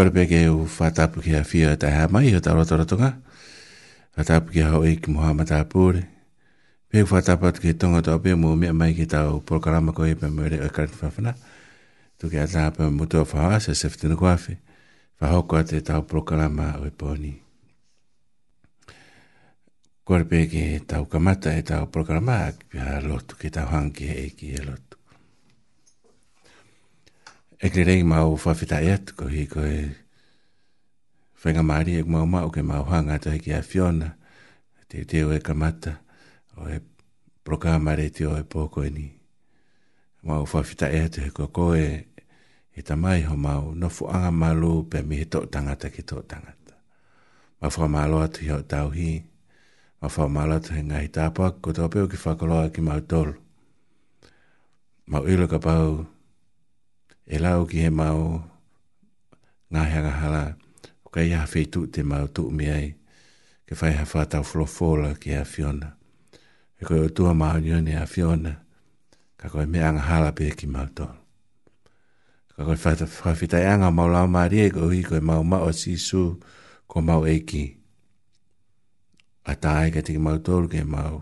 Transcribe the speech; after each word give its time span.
korpe 0.00 0.24
ke 0.32 0.38
u 0.48 0.64
whatapu 0.64 1.20
ki 1.20 1.32
a 1.36 1.42
whia 1.48 1.74
ta 1.76 1.88
hamai 1.92 2.30
ya 2.30 2.38
o 2.40 2.40
ta 2.44 2.54
rotora 2.56 2.84
tonga. 2.90 3.10
Whatapu 4.16 4.48
ki 4.54 4.60
hao 4.68 4.80
i 4.90 4.94
ki 5.02 5.10
Muhammad 5.12 5.50
Apure. 5.52 6.02
Pei 6.88 7.04
whatapu 7.10 7.44
atu 7.50 7.60
ki 7.64 7.74
tonga 7.82 8.00
tō 8.06 8.14
pia 8.24 8.32
mō 8.42 8.54
mea 8.62 8.72
mai 8.72 8.94
ki 8.98 9.04
tau 9.14 9.42
porkarama 9.50 9.92
koe 9.96 10.14
pe 10.20 10.30
mwere 10.36 10.62
o 10.64 10.68
karit 10.76 10.94
whawhana. 11.02 11.34
Tuki 12.18 12.38
a 12.40 12.70
pe 12.76 12.84
mutua 12.98 13.24
whaha 13.32 13.60
se 13.60 13.72
seftina 13.80 14.16
kuafi. 14.20 14.54
Whahoko 15.20 15.58
ate 15.60 15.80
tau 15.88 16.00
porkarama 16.12 16.68
o 16.80 16.86
i 16.88 16.92
pōni. 17.00 17.32
Korpe 20.04 20.46
ki 20.52 20.64
tau 20.90 21.04
kamata 21.12 21.52
e 21.58 21.62
tau 21.62 21.84
porkarama 21.92 22.40
ki 22.58 22.64
pia 22.72 23.00
lotu 23.08 23.36
ki 23.40 23.48
tau 23.56 23.66
hanki 23.72 24.08
e 24.24 24.30
ki 24.36 24.48
e 24.60 24.62
lotu. 24.64 24.89
e 27.60 27.68
kere 27.68 27.84
rei 27.92 28.02
mau 28.02 28.36
whawhitai 28.40 28.88
e 28.88 28.92
atu 28.96 29.12
ko 29.20 29.24
hi 29.28 29.44
ko 29.44 29.60
e 29.60 29.92
whenga 31.44 31.62
maari 31.62 31.98
e 32.00 32.02
mau 32.08 32.24
mau 32.24 32.48
ke 32.48 32.64
mau 32.64 32.80
hanga 32.88 33.20
ta 33.20 33.36
hiki 33.36 33.52
a 33.52 33.60
Fiona 33.62 34.08
te 34.88 35.04
teo 35.04 35.28
e 35.36 35.40
kamata 35.44 36.00
o 36.56 36.64
e 36.72 36.80
programa 37.44 37.92
re 37.94 38.08
teo 38.10 38.32
e 38.40 38.44
pōko 38.48 38.80
e 38.86 38.90
ni 38.96 39.06
mau 40.24 40.48
whawhitai 40.48 40.92
e 40.96 41.00
atu 41.04 41.20
he 41.20 41.28
ko 41.36 41.52
ko 41.52 41.74
e 41.76 42.08
he 42.72 42.80
tamai 42.80 43.28
ho 43.28 43.36
mau 43.36 43.76
nofu 43.76 44.08
anga 44.08 44.32
malu 44.32 44.88
pe 44.88 45.04
mi 45.04 45.20
he 45.20 45.28
tok 45.28 45.52
tangata 45.52 45.92
ki 45.92 46.02
tok 46.08 46.24
tangata 46.24 46.72
ma 47.60 47.68
whao 47.68 47.88
malo 47.92 48.24
atu 48.24 48.40
hi 48.40 48.50
o 48.56 48.64
tau 48.64 48.88
hi 48.88 49.20
ma 50.00 50.08
whao 50.08 50.32
malo 50.32 50.56
atu 50.56 50.72
he 50.80 50.80
ngai 50.80 51.12
tāpua 51.12 51.52
ko 51.60 51.76
tō 51.76 51.92
peo 51.92 52.08
ki 52.08 52.16
whakoloa 52.24 52.72
ki 52.72 52.80
mau 52.80 53.04
tolu 53.04 53.36
mau 55.12 55.28
ilo 55.28 55.44
ka 55.44 55.60
pau 55.60 55.76
mau 55.76 55.84
ilo 55.84 56.04
ka 56.08 56.08
pau 56.08 56.18
e 57.26 57.36
lau 57.44 57.64
ki 57.70 57.82
he 57.84 57.90
mau 57.90 58.22
ngā 59.72 59.82
heanga 59.92 60.10
hala 60.22 60.44
o 61.04 61.08
ka 61.14 61.20
iha 61.24 61.44
whetu 61.52 61.86
te 61.94 62.02
mau 62.02 62.26
tu 62.34 62.46
umi 62.50 62.66
ai 62.78 62.88
ke 63.66 63.74
whai 63.80 63.92
ha 63.98 64.04
whātau 64.12 64.42
whlofola 64.50 65.14
ki 65.20 65.32
a 65.40 65.44
Fiona. 65.52 65.90
E 66.80 66.84
koe 66.88 67.00
o 67.06 67.08
tua 67.16 67.32
mau 67.42 67.58
nione 67.62 67.94
a 67.96 68.06
Fiona 68.12 68.54
ka 69.38 69.48
koe 69.52 69.66
me 69.66 69.80
anga 69.88 70.00
hala 70.08 70.30
pia 70.36 70.54
ki 70.58 70.66
mau 70.74 70.86
tolu. 70.96 71.16
Ka 72.56 72.64
koe 72.64 72.76
whawhitai 72.76 73.62
e 73.64 73.70
anga 73.72 73.90
mau 73.90 74.08
lau 74.16 74.26
maria 74.38 74.66
e 74.68 74.74
ko 74.74 74.88
hi 74.92 75.02
koe 75.10 75.20
mau 75.30 75.42
mau 75.52 75.70
si 75.80 75.94
su 76.08 76.22
ko 76.90 76.96
mau 77.00 77.24
eki 77.36 77.66
A 79.50 79.54
tāi 79.62 79.88
ka 79.94 80.02
tiki 80.04 80.18
mau 80.26 80.38
tolu 80.46 80.68
ke 80.68 80.82
mau 80.84 81.14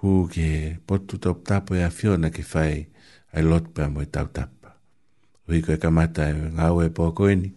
hu 0.00 0.12
ke 0.34 0.48
potu 0.86 1.16
top 1.24 1.38
tapo 1.48 1.74
e 1.78 1.82
a 1.88 1.90
Fiona 1.94 2.28
ke 2.34 2.42
whai 2.52 2.72
whai 2.74 2.76
ai 3.36 3.42
niin, 3.42 3.50
lot 3.50 3.74
pe 3.74 3.88
mo 3.88 4.04
tau 4.12 4.26
tap 4.26 4.50
wi 5.48 5.62
ko 5.62 5.72
ka 5.82 5.90
mata 5.90 6.22
e 6.30 6.34
ngawe 6.56 6.84
po 6.96 7.02
ko 7.16 7.26
ni 7.30 7.48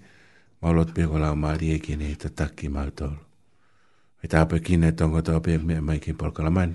ma 0.61 0.69
lot 0.75 0.89
pe 0.95 1.01
ko 1.09 1.17
la 1.17 1.33
mari 1.35 1.73
e 1.75 1.79
kine 1.85 2.07
te 2.21 2.29
taki 2.39 2.67
ma 2.75 2.83
tol 2.97 3.15
e 4.23 4.27
ta 4.31 4.39
pe 4.49 4.57
kine 4.65 4.89
tongo 4.97 5.19
to 5.25 5.33
pe 5.45 5.51
me 5.67 5.75
mai 5.87 5.99
ki 6.03 6.13
por 6.19 6.31
kalaman 6.31 6.73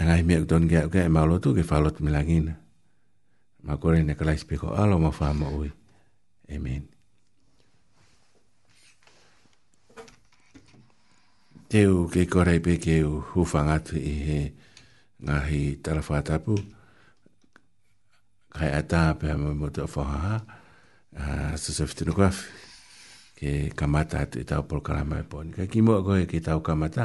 Angai 0.00 0.22
mi 0.22 0.34
don 0.50 0.68
ge 0.70 0.78
ge 0.92 1.02
ma 1.14 1.22
lo 1.26 1.38
tu 1.42 1.54
ke 1.56 1.62
falot 1.62 1.96
milangin. 2.00 2.54
Ma 3.64 3.74
kore 3.76 4.02
ne 4.02 4.14
kalais 4.14 4.44
pe 4.46 4.54
ko 4.56 4.70
alo 4.70 4.98
ma 4.98 5.10
fama 5.10 5.48
ui. 5.58 5.72
Amen. 6.54 6.86
Eu 11.68 12.08
ke 12.08 12.24
korei 12.24 12.64
pe 12.64 12.80
ke 12.80 13.04
u 13.04 13.20
hufangatu 13.36 14.00
i 14.00 14.12
he 14.24 14.38
ngahi 15.20 15.76
tarawhātapu. 15.84 16.56
Kai 18.56 18.70
a 18.72 18.80
tā 18.88 19.12
pe 19.20 19.28
hama 19.28 19.52
mota 19.52 19.84
o 19.84 19.86
whahaha. 19.86 20.40
Sa 21.12 21.52
ah, 21.52 21.56
sa 21.60 21.84
whitinu 21.84 22.16
kwaf. 22.16 22.40
Ke 23.36 23.68
kamata 23.76 24.24
atu 24.24 24.40
i 24.40 24.48
tau 24.48 24.64
polkarama 24.64 25.20
e 25.20 25.26
pōni. 25.28 25.52
Kai 25.60 25.68
ki 25.68 25.84
mua 25.84 26.00
koe 26.02 26.24
ke 26.24 26.40
tau 26.40 26.64
kamata. 26.64 27.04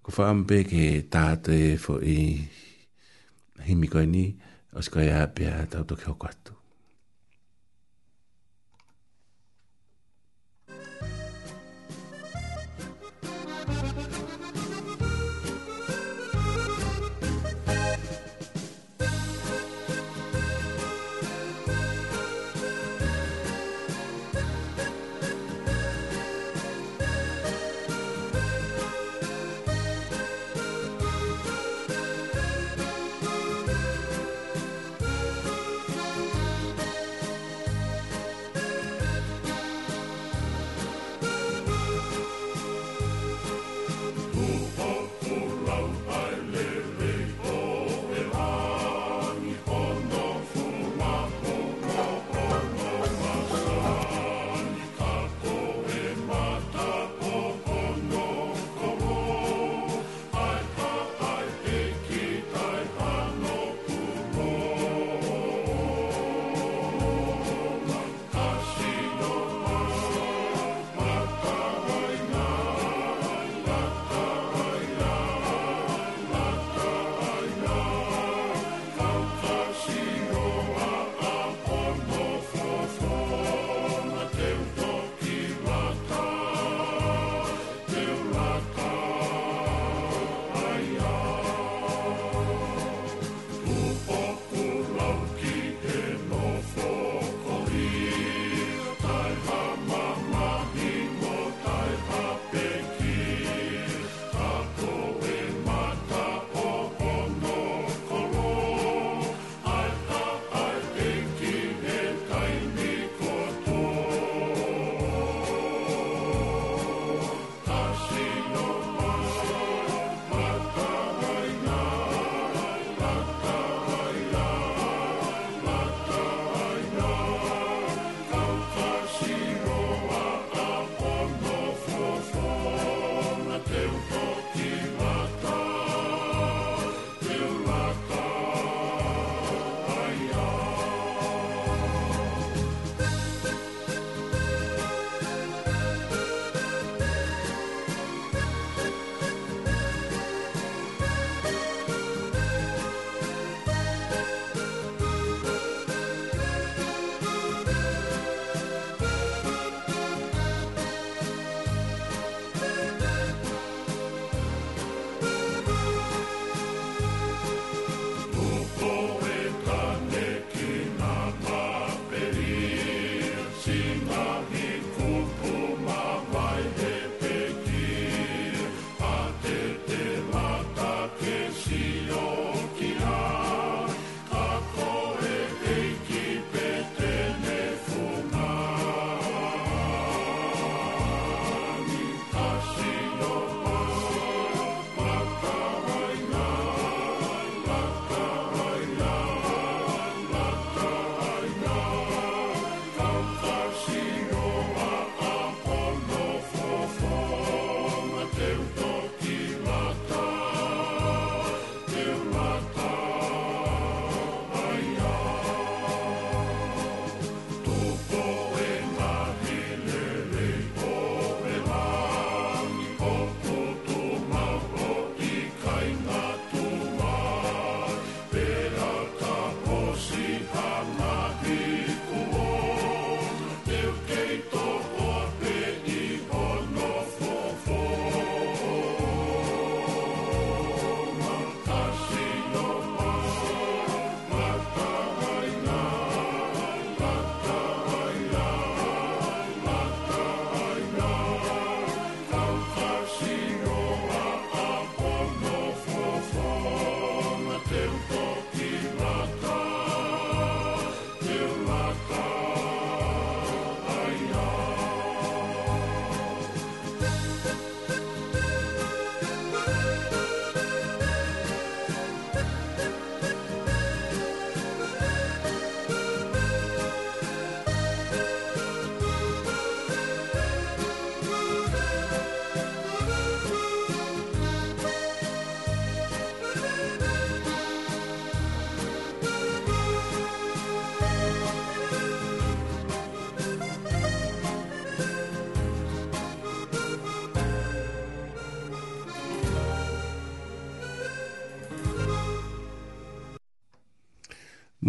Ko 0.00 0.08
whaam 0.16 0.46
pe 0.48 0.64
ke 0.64 1.04
tātu 1.12 1.52
e 1.52 1.76
fo 1.76 1.98
i 2.00 2.16
himi 3.68 3.84
koe 3.92 4.08
ni. 4.08 4.30
Os 4.80 4.88
koe 4.88 5.04
a 5.12 5.26
pe 5.28 5.44
a 5.52 5.66
tau 5.68 5.84
toki 5.84 6.08
hoko 6.08 6.24
atu. 6.32 6.56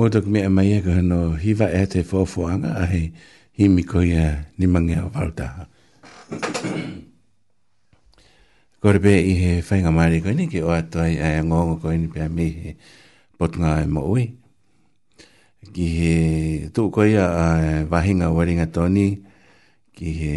mo 0.01 0.09
tuk 0.09 0.25
mea 0.33 0.49
mai 0.49 0.73
e 0.73 0.79
ka 0.81 0.97
hano 0.97 1.37
hiva 1.37 1.69
e 1.69 1.85
te 1.85 2.01
whawhuanga 2.01 2.73
a 2.73 2.87
he 2.89 3.13
himi 3.53 3.85
ko 3.85 4.01
ia 4.01 4.49
ni 4.57 4.65
mangi 4.65 4.97
a 4.97 5.05
wautaha. 5.05 5.69
Ko 8.81 8.87
re 8.97 8.97
pe 8.97 9.13
i 9.21 9.33
he 9.37 9.51
whainga 9.61 9.93
maari 9.93 10.17
ko 10.25 10.33
ini 10.33 10.49
ki 10.49 10.65
o 10.65 10.73
atoi 10.73 11.21
a 11.21 11.37
ngongo 11.45 11.77
ko 11.85 11.93
ini 11.93 12.09
pe 12.09 12.25
a 12.25 12.29
me 12.33 12.47
he 12.49 12.71
potunga 13.37 13.77
e 13.77 13.85
mo 13.85 14.01
ui. 14.09 14.25
Ki 15.69 15.85
he 15.99 16.13
tuk 16.73 16.89
ko 16.97 17.05
ia 17.05 17.25
a 17.29 17.45
wahinga 17.85 18.33
waringa 18.33 18.73
toni 18.73 19.21
ki 19.93 20.09
he 20.21 20.33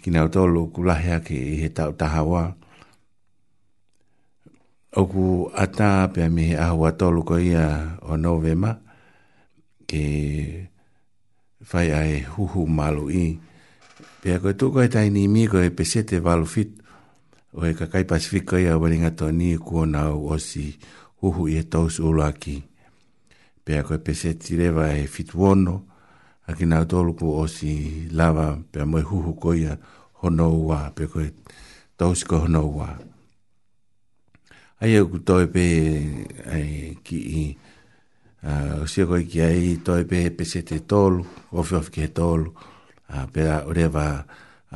ki 0.00 0.08
nao 0.08 0.32
tolu 0.32 0.72
kulahea 0.72 1.20
ki 1.20 1.36
he 1.60 1.68
tau 1.68 1.92
taha 1.92 2.24
waa 2.24 2.48
oku 4.90 5.46
ata 5.54 6.10
pe 6.10 6.26
mi 6.28 6.50
ahua 6.58 6.90
tolu 6.98 7.22
ko 7.22 7.38
ia 7.38 7.94
o 8.02 8.18
novema 8.18 8.74
ke 9.86 10.02
fai 11.62 11.88
ai 11.94 12.14
huhu 12.26 12.66
malu 12.66 13.06
i 13.14 13.26
pe 14.20 14.34
ko 14.42 14.50
tu 14.58 14.70
ko 14.74 14.82
e 14.82 14.88
tai 14.90 15.08
ni 15.14 15.28
mi 15.30 15.46
ko 15.46 15.62
pe 15.76 15.84
sete 15.86 16.18
valu 16.18 16.46
fit 16.46 16.70
o 17.54 17.62
e 17.70 17.72
kakai 17.78 18.02
pasifik 18.04 18.44
ko 18.50 18.56
ia 18.58 18.74
wari 18.82 18.98
ngato 18.98 19.30
ni 19.30 19.54
e 19.54 19.58
ku 19.62 19.78
ona 19.86 20.10
o 20.10 20.34
si 20.42 20.74
huhu 21.22 21.46
i 21.48 21.54
e 21.62 21.62
tos 21.72 21.98
ulaki 22.02 22.56
pe 23.64 23.82
ko 23.86 23.94
pe 24.02 24.12
sete 24.18 24.56
reva 24.58 24.90
e 24.90 25.06
fit 25.06 25.30
wono 25.38 25.74
a 26.50 26.50
ki 26.58 26.64
nau 26.66 26.82
tolu 26.90 27.14
ku 27.14 27.30
o 27.38 27.46
si 27.46 27.72
lava 28.18 28.58
pe 28.72 28.82
mo 28.90 28.98
huhu 28.98 29.32
ko 29.38 29.54
ia 29.54 29.72
hono 30.18 30.46
wa 30.66 30.90
pe 30.96 31.04
ko 31.12 31.22
tos 31.98 32.26
ko 32.26 32.36
honoua 32.42 32.74
wa 32.74 33.09
ai 34.80 34.96
au 34.96 35.06
kutoe 35.08 35.46
pe 35.46 35.62
ai, 36.52 36.96
ki 37.04 37.16
i 37.40 37.42
uh, 38.48 38.80
usia 38.82 39.04
koe 39.06 39.22
ki 39.30 39.40
ai 39.44 39.74
toe 39.84 40.04
pe 40.08 40.24
pese 40.32 40.62
te 40.64 40.78
tolu 40.80 41.24
ofi 41.52 41.74
ofi 41.76 41.90
ke 41.98 42.06
tolu 42.08 42.48
uh, 43.12 43.24
pe 43.32 43.40
a 43.48 43.56
ure 43.68 43.86
wa 43.92 44.04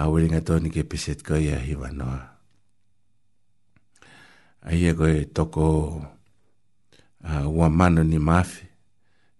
a 0.00 0.08
ure 0.12 0.26
nga 0.28 0.40
toni 0.44 0.68
ke 0.70 0.84
pese 0.84 1.14
te 1.16 1.22
koe 1.26 1.48
a 1.48 1.58
hiwa 1.66 1.88
noa 1.98 2.20
ai 4.68 4.84
e 4.88 4.92
koe 4.98 5.24
toko 5.36 5.64
uh, 7.24 7.46
ua 7.58 7.68
mano 7.72 8.02
ni 8.04 8.18
mafi 8.20 8.64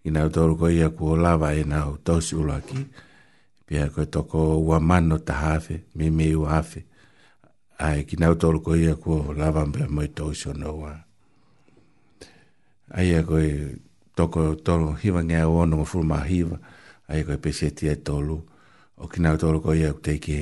i 0.05 0.09
nau 0.11 0.29
tolu 0.35 0.57
koe 0.61 0.81
a 0.81 0.89
kuo 0.97 1.13
lava 1.21 1.53
e 1.61 1.65
nau 1.69 1.97
tosi 2.07 2.35
ulo 2.41 2.53
aki 2.57 2.81
pe 3.69 3.75
a 3.85 3.93
koe 3.93 4.07
toko 4.15 4.41
ua 4.69 4.79
mano 4.81 5.19
ta 5.27 5.35
hafe 5.45 5.77
me 5.97 6.09
me 6.17 6.33
u 6.35 6.45
hafe 6.49 6.81
ai 7.79 8.05
ki 8.07 8.17
nau 8.21 8.35
tolu 8.39 8.63
ko 8.63 8.77
ia 8.79 8.95
ko 8.95 9.35
lava 9.35 9.67
mbe 9.67 9.87
mai 9.91 10.09
to 10.17 10.31
so 10.35 10.51
no 10.55 10.71
ai 12.95 13.07
ia 13.11 13.21
koe 13.27 13.49
to 14.17 14.25
ko 14.31 14.95
hiva 15.01 15.21
nge 15.27 15.39
o 15.43 15.65
no 15.67 15.85
fu 15.91 15.99
ma 16.07 16.23
hiva 16.23 16.59
ai 17.11 17.25
ko 17.27 17.35
pese 17.43 17.73
ti 17.75 17.89
ai 17.91 17.99
e 17.99 18.03
tolu 18.07 18.37
o 19.03 19.05
ki 19.11 19.19
nau 19.23 19.35
tolu 19.43 19.59
ko 19.65 19.71
ia 19.75 19.91
te 19.95 20.15
ki 20.23 20.39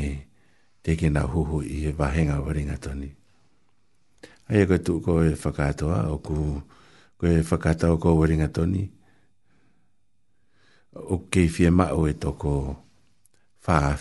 te 0.85 0.93
ki 0.99 1.09
na 1.15 1.23
hu 1.33 1.41
hu 1.49 1.57
i 1.65 1.89
va 1.99 2.09
henga 2.13 2.37
waringa 2.45 2.77
toni 2.85 3.09
ai 4.53 4.65
ko 4.69 4.77
tu 4.85 4.93
ko 5.05 5.25
e 5.25 5.33
fakato 5.37 5.89
a 5.97 6.13
o 6.13 6.17
ku 6.27 6.37
ko 7.17 7.25
e 7.27 7.41
fakato 7.43 7.97
ko 8.03 8.13
waringa 8.21 8.49
toni 8.53 8.85
o 11.15 11.17
ke 11.33 11.49
fi 11.55 11.71
ma 11.73 11.87
o 11.97 12.05
e 12.13 12.15
to 12.21 12.31
ko 12.37 12.53
fa 13.65 13.97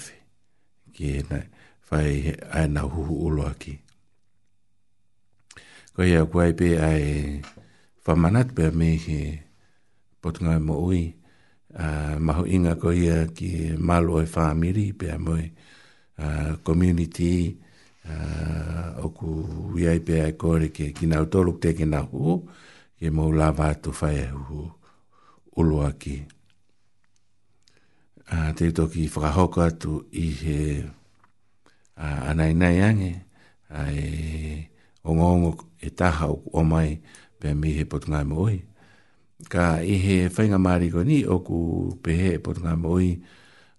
ki 0.96 1.06
e 1.16 1.22
nai 1.32 1.46
fai 1.92 2.34
ai 2.56 2.68
na 2.76 2.82
huhu 2.92 3.14
ulo 3.28 3.44
aki. 3.52 3.74
Ko 5.94 6.00
ia 6.12 6.22
kuai 6.32 6.52
pe 6.60 6.68
ai 6.90 7.04
fa 8.04 8.14
pe 8.56 8.66
me 8.80 8.90
he 9.06 9.20
potunga 10.22 10.54
mo 10.68 10.76
ui 10.88 11.02
a 11.86 11.88
maho 12.26 12.44
inga 12.56 12.74
ko 12.82 12.90
ia 13.06 13.18
ki 13.38 13.50
malo 13.88 14.12
e 14.24 14.28
fa 14.36 14.44
miri 14.62 14.86
pe 15.00 15.06
a 15.16 15.18
moi 15.26 15.46
a 16.26 16.56
community 16.66 17.34
a 18.14 18.16
oku 19.06 19.28
uiai 19.74 20.00
pe 20.08 20.14
ai 20.26 20.32
e 20.36 20.38
kore 20.42 20.68
ke 20.76 20.86
ki 20.96 21.06
nau 21.12 21.24
toluk 21.32 21.58
te 21.64 21.70
ki 21.78 21.86
nau 21.94 22.06
huhu 22.14 22.34
ke 22.98 23.08
mo 23.16 23.24
la 23.40 23.50
vatu 23.58 23.90
fai 24.00 24.16
e 24.26 24.28
huhu 24.38 24.62
ulo 25.60 25.78
aki. 25.90 26.16
A 28.34 28.36
te 28.58 28.66
toki 28.78 29.04
whakahoka 29.14 29.66
tu 29.82 29.92
i 30.26 30.28
he... 30.44 30.60
Uh, 30.86 31.01
anai 32.02 32.54
nei 32.58 32.82
ange 32.90 33.12
ai 33.70 34.66
ongo 35.08 35.52
eta 35.54 35.56
e 35.88 35.90
taha 36.00 36.28
o, 36.30 36.34
mai 36.72 36.90
pe 37.40 37.48
mi 37.60 37.70
he 37.78 37.84
pot 37.92 38.04
ngai 38.12 38.26
moi 38.32 38.56
ka 39.54 39.66
i 39.94 39.96
he 40.06 40.18
whainga 40.36 40.60
maari 40.66 40.88
ko 40.94 41.00
ni 41.10 41.18
o 41.34 41.36
ku 41.48 41.58
pe 42.04 42.12
he 42.22 42.32
pot 42.46 42.58
ngai 42.64 42.80
moi 42.86 43.08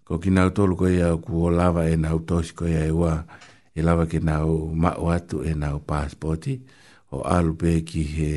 ko 0.06 0.12
ki 0.22 0.30
nau 0.36 0.48
tolu 0.56 0.74
ko 0.80 0.86
ia 0.98 1.10
ku 1.24 1.32
o 1.46 1.48
lava 1.60 1.82
e 1.92 1.94
nau 2.04 2.18
tosi 2.28 2.52
ko 2.58 2.64
ia 2.74 2.82
e 2.90 2.92
wa 3.02 3.14
e 3.78 3.80
lava 3.86 4.04
ki 4.12 4.18
nau 4.28 4.48
mao 4.82 5.04
atu 5.16 5.36
e 5.50 5.52
nau 5.62 5.76
pasporti 5.90 6.52
o 7.14 7.16
alu 7.36 7.52
pe 7.60 7.70
ki 7.88 8.02
he 8.14 8.32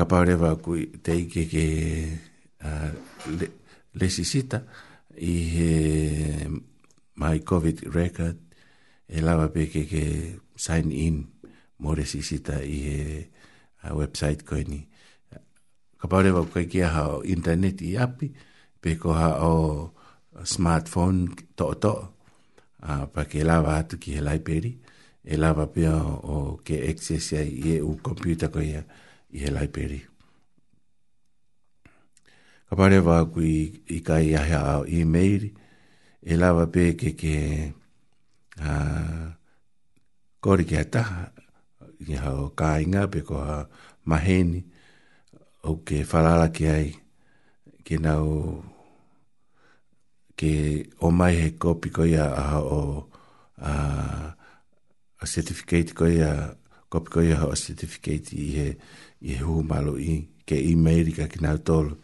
ka 0.00 0.06
pāre 0.08 0.32
wā 0.40 0.54
kui 0.64 0.86
te 1.04 1.12
ike 1.20 1.42
ke 1.52 1.62
uh, 2.64 2.92
le, 3.36 3.48
lesi 4.00 4.24
sita 4.24 4.62
i 5.20 5.32
he 5.52 5.74
my 7.20 7.34
COVID 7.44 7.82
record 7.92 8.38
e 9.12 9.20
lawa 9.20 9.50
pe 9.52 9.66
ke 9.68 9.82
ke 9.90 10.04
sign 10.56 10.88
in 10.88 11.18
mō 11.84 11.92
resi 11.98 12.22
sita 12.24 12.62
i 12.64 12.78
he 12.86 12.96
uh, 13.84 13.92
website 13.98 14.46
koe 14.48 14.62
ni. 14.64 14.80
Ka 16.00 16.08
pāre 16.08 16.32
wā 16.32 16.46
kui 16.48 16.64
kia 16.72 16.88
hao 16.96 17.20
internet 17.20 17.84
i 17.84 17.92
api 18.00 18.30
pe 18.80 18.96
ko 18.96 19.12
hao 19.20 19.52
smartphone 20.48 21.26
to 21.60 21.68
to 21.76 21.92
uh, 22.88 23.04
pa 23.04 23.28
ke 23.28 23.44
lawa 23.44 23.76
atu 23.82 24.00
ki 24.00 24.16
he 24.16 24.24
library 24.24 24.72
e 25.28 25.36
lawa 25.36 25.68
pe 25.76 25.84
o, 25.92 26.00
o 26.00 26.34
ke 26.64 26.80
access 26.88 27.34
ai 27.36 27.44
i 27.60 27.76
e 27.76 27.78
u 27.84 27.98
computer 28.00 28.48
koe 28.48 28.64
ia. 28.64 28.80
Uh, 28.80 28.98
i 29.32 29.38
he 29.42 29.50
lai 29.54 29.68
peri. 29.76 30.00
Ka 32.68 32.76
pare 32.78 32.98
wāku 33.06 33.42
i, 33.46 33.58
i 33.96 33.98
kai 34.06 34.30
ahe 34.38 34.56
ao 34.58 34.82
i 34.98 35.02
meiri, 35.14 35.50
e 36.22 36.34
lawa 36.38 36.66
pē 36.74 36.84
ke 37.00 37.12
ke 37.20 37.34
a, 38.62 38.72
kori 40.42 40.66
ke 40.72 40.82
taha, 40.96 41.22
i 42.10 42.18
hao 42.22 42.48
kā 42.58 42.70
inga 42.82 43.06
pe 43.12 43.20
ko 43.28 43.40
ha 43.44 43.58
maheni, 44.10 44.62
o 45.68 45.74
ke 45.86 46.02
wharara 46.10 46.50
ki 46.56 46.66
ai, 46.74 46.88
ke 47.86 47.98
nau 48.06 48.58
ke 50.38 50.50
o 51.06 51.10
mai 51.10 51.34
he 51.40 51.48
kopi 51.62 51.90
ko 51.96 52.02
a 52.02 52.58
o 52.62 52.80
a, 53.60 53.74
certificate 55.30 55.92
ko 55.94 56.06
ia 56.08 56.32
kopiko 56.90 57.22
ia 57.22 57.38
hoa 57.38 57.54
certificate 57.54 58.34
i 58.34 58.46
he, 58.58 58.66
i 59.26 59.34
he 59.38 59.44
hu 59.46 59.62
malo 59.62 59.94
i 59.96 60.18
ke 60.46 60.58
i 60.58 60.74
meiri 60.74 61.14
ka 61.14 61.30
kinau 61.30 61.62
tolu 61.62 61.94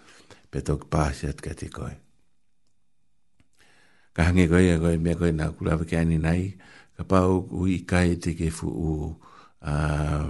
pe 0.51 0.63
tok 0.67 0.87
pāsi 0.93 1.25
at 1.31 1.43
ka 1.45 1.53
te 1.59 1.69
koe. 1.77 1.91
Ka 4.15 4.21
hange 4.31 4.45
koe 4.53 4.63
a 4.75 4.79
koe 4.83 4.95
mea 5.05 5.19
koe 5.21 5.33
nā 5.41 5.47
kulawa 5.59 5.85
ke 5.91 5.97
ani 6.01 6.19
nai 6.27 6.43
ka 6.97 7.03
pau 7.11 7.33
ui 7.61 7.71
i 7.83 7.83
kai 7.91 8.11
te 8.23 8.31
ke 8.39 8.49
fu 8.57 8.67
u 8.71 8.93
uh, 9.71 10.29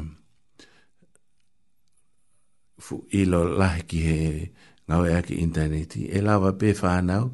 fu 2.84 2.96
ilo 3.20 3.40
lahi 3.60 3.82
ki 3.88 3.98
he 4.08 4.16
ngau 4.88 5.02
ea 5.12 5.20
ki 5.26 5.34
interneti 5.44 6.02
e 6.16 6.22
lawa 6.26 6.50
pe 6.60 6.68
whānau 6.80 7.24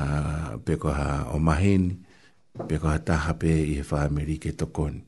uh, 0.00 0.52
pe 0.66 0.72
koha 0.84 1.32
o 1.34 1.40
mahen 1.48 1.82
pe 2.68 2.74
koha 2.82 2.98
taha 3.08 3.32
pe 3.40 3.50
i 3.72 3.80
he 3.80 3.84
whāmeri 3.90 4.36
ke 4.44 4.52
tokoni 4.60 5.02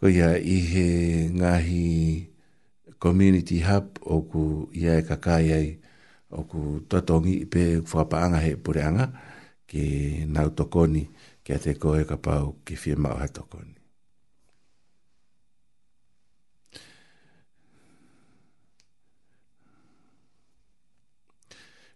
ko 0.00 0.08
ia 0.08 0.32
i 0.40 0.58
he 0.72 0.88
ngahi 1.28 1.84
community 2.96 3.60
hub 3.68 4.00
o 4.00 4.24
ku 4.24 4.72
ia 4.80 4.96
e 4.96 5.04
kakai 5.04 5.46
ai 5.52 5.68
o 6.32 6.40
ku 6.48 6.60
tatongi 6.90 7.34
i 7.44 7.46
pe 7.52 7.84
whapaanga 7.90 8.40
he 8.46 8.52
pureanga 8.64 9.06
ki 9.68 9.84
nau 10.32 10.48
tokoni 10.58 11.04
kia 11.44 11.60
te 11.64 11.76
koe 11.82 12.00
ka 12.08 12.16
pau 12.24 12.46
ki 12.64 12.74
whiema 12.80 13.12
o 13.16 13.20
he 13.20 13.28
tokoni. 13.36 13.74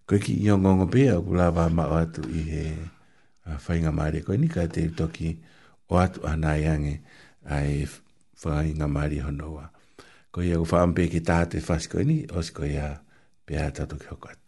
Koe 0.07 0.21
ki 0.29 0.33
i 0.45 0.53
o 0.53 0.57
ngongo 0.61 0.87
pe 0.93 1.03
au 1.17 1.21
kulawa 1.27 1.65
ma 1.77 1.85
o 1.89 1.95
atu 2.05 2.23
i 2.29 2.41
he 2.53 2.65
whainga 3.65 3.91
maare. 3.97 4.19
Koe 4.27 4.37
ni 4.41 4.49
ka 4.55 4.63
te 4.77 4.83
toki 5.01 5.29
o 5.93 6.05
atu 6.05 6.19
anai 6.31 6.65
ange. 6.77 6.97
ai 7.51 7.87
whai 8.43 8.73
ngā 8.79 8.89
mairi 8.89 9.21
honoa. 9.25 9.69
Ko 10.33 10.43
ia 10.43 10.59
u 10.61 10.67
whaampe 10.67 11.07
ki 11.15 11.21
tā 11.31 11.41
te 11.51 11.61
whaskoini, 11.69 12.23
os 12.35 12.51
ko 12.51 12.65
ia 12.67 12.89
pēhā 13.47 13.71
tatu 13.81 13.99
ki 14.01 14.13
hoko 14.13 14.33
atu. 14.33 14.41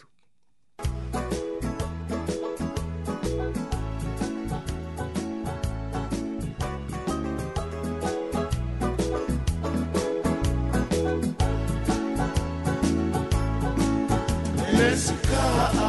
Let's 14.79 15.11
go. 15.27 15.86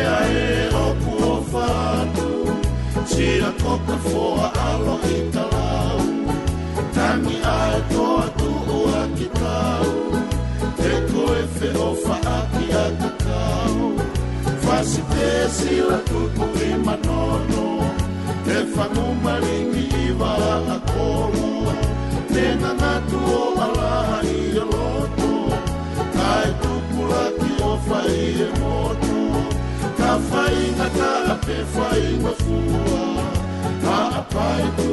ea 0.00 0.18
e 0.32 0.68
roku 0.74 1.10
o 1.28 1.32
whātu 1.52 2.28
Tira 3.10 3.50
koka 3.62 3.96
fōa 4.06 4.46
alo 4.68 4.94
i 5.14 5.18
ta 5.34 5.44
lau 5.52 6.00
Tangi 6.98 7.36
a 7.54 7.58
e 7.76 7.80
toa 7.92 8.24
tu 8.38 8.48
o 8.76 8.80
aki 9.00 9.28
tau 9.40 9.90
Te 10.80 10.92
ko 11.10 11.26
e 11.40 11.42
whi 11.56 11.72
o 11.86 11.88
wha 12.04 12.16
aki 12.36 12.64
a 12.82 12.84
ta 13.02 13.10
tau 13.24 13.90
Whasi 14.68 15.04
te 15.12 15.30
sila 15.58 15.98
tupu 16.10 16.48
i 16.68 16.70
manono 16.86 17.66
Te 18.48 18.58
whanu 18.76 19.06
maringi 19.26 19.86
i 20.04 20.08
wā 20.22 20.34
a 20.52 20.78
kōlo 20.92 21.50
Tēnā 22.32 22.72
ngātu 22.80 23.22
o 23.38 23.42
alaha 23.68 24.20
i 24.30 24.40
a 24.64 24.68
loto 24.72 25.30
Kai 26.16 26.46
tupu 26.64 27.10
laki 27.14 27.52
o 27.72 27.74
whai 27.88 28.18
e 28.48 28.50
mōlo 28.62 28.89
whainga 30.32 30.86
tala 30.98 31.34
pe 31.46 31.56
whainga 31.76 32.32
fua 32.42 33.06
Ka 33.86 33.96
apai 34.20 34.60
tu 34.76 34.88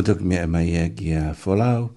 motok 0.00 0.20
mea 0.24 0.46
mai 0.48 0.68
e 0.72 0.86
ki 0.96 1.12
a 1.12 1.24
folau, 1.36 1.92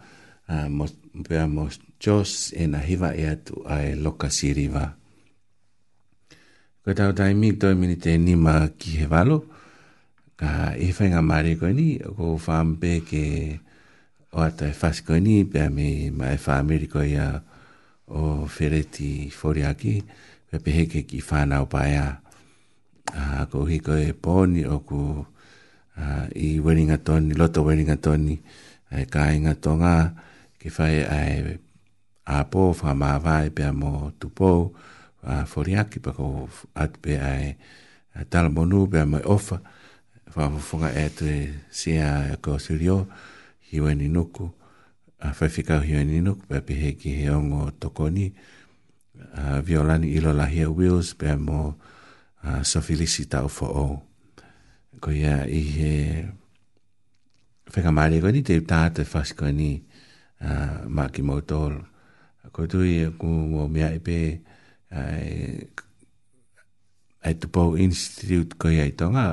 pia 1.23 1.45
mo 1.47 1.67
jos 2.03 2.51
e 2.51 2.67
na 2.67 2.77
hiva 2.83 3.13
e 3.15 3.23
atu 3.31 3.61
ai 3.67 3.95
loka 3.95 4.27
siriva. 4.29 4.97
Ko 6.83 6.91
tau 6.93 7.13
tai 7.15 7.31
mi 7.33 7.55
toi 7.55 7.75
mini 7.79 7.95
te 7.95 8.17
nima 8.19 8.67
ki 8.77 8.97
he 8.99 9.05
valo, 9.07 9.37
ka 10.35 10.73
i 10.75 10.89
e 10.89 10.89
whainga 10.97 11.21
mare 11.23 11.55
koe 11.55 11.71
ni, 11.71 11.95
ko 12.17 12.35
whaampe 12.35 12.91
ke 13.07 13.23
o 14.35 14.43
ata 14.43 14.67
e 14.67 14.75
whas 14.75 14.99
koe 15.07 15.21
ni, 15.23 15.47
pia 15.47 15.69
me 15.71 16.11
ma 16.11 16.33
e 16.35 16.39
whaamiri 16.43 16.91
koe 16.91 17.07
ia 17.07 17.29
o 18.05 18.43
whereti 18.51 19.29
whoriaki, 19.31 19.95
pia 20.51 20.59
pe 20.59 20.75
heke 20.75 21.05
ki 21.07 21.23
whanau 21.23 21.71
pa 21.71 21.87
ea. 21.87 22.07
Ko 23.47 23.63
hi 23.71 23.79
koe 23.79 24.11
pōni 24.11 24.67
o 24.67 24.83
ku 24.83 24.99
whaamiri, 24.99 25.31
Ah, 25.93 26.25
i 26.33 26.57
weringa 26.57 26.97
toni, 27.05 27.37
loto 27.37 27.61
weringa 27.61 28.01
toni, 28.01 28.33
e 28.89 29.05
ka 29.13 29.29
inga 29.29 29.53
tonga, 29.53 30.09
ki 30.57 30.67
whai 30.73 30.97
ai 31.05 31.33
a 32.25 32.37
pō, 32.49 32.73
whamāwai 32.73 33.53
pia 33.53 33.69
mō 33.77 33.91
tupō, 34.17 34.49
a 35.29 35.43
whoriaki 35.45 36.01
pako 36.01 36.47
at 36.75 36.97
pe 37.01 37.13
ai 37.21 37.53
a 38.17 38.25
talamonu 38.25 38.87
pia 38.89 39.05
mō 39.05 39.21
ofa, 39.29 39.61
whamafunga 40.33 40.89
e 40.97 41.05
tre 41.17 41.35
sia 41.69 42.09
e 42.33 42.39
kō 42.41 42.57
sirio, 42.59 43.05
hiwe 43.69 43.93
ni 43.93 44.09
nuku, 44.09 44.49
a 45.23 45.29
whaifika 45.37 45.77
hiwe 45.83 46.01
ni 46.09 46.23
nuku, 46.25 46.41
pia 46.49 46.61
pihe 46.65 46.89
ki 46.97 47.13
he 47.21 47.27
ongo 47.29 47.69
tokoni, 47.79 48.33
a 49.37 49.61
violani 49.61 50.09
ilo 50.17 50.33
lahia 50.33 50.69
wheels 50.73 51.13
pia 51.15 51.37
mō 51.37 51.59
a 52.49 52.63
sofilisi 52.65 53.29
tau 53.29 53.45
fo'o 53.47 53.87
ko 55.03 55.11
ia 55.11 55.43
i 55.51 55.59
he 55.67 55.93
whekamare 57.75 58.21
koe 58.23 58.31
ni 58.31 58.41
te 58.47 58.55
tāte 58.63 59.03
whasi 59.11 59.35
koe 59.35 59.51
ni 59.51 59.67
mā 60.95 61.09
ki 61.11 61.23
mautoro. 61.27 61.81
Ko 62.55 62.65
tu 62.71 62.83
i 62.87 62.93
a 63.03 63.09
e, 63.09 63.09
ku 63.19 63.27
mō 63.51 63.65
mea 63.71 63.89
i 63.95 63.99
pē 64.03 64.15
e, 64.23 65.01
ai 67.27 67.35
tupo 67.39 67.65
institute 67.79 68.55
koe 68.59 68.77
ai 68.83 68.95
tonga 68.99 69.25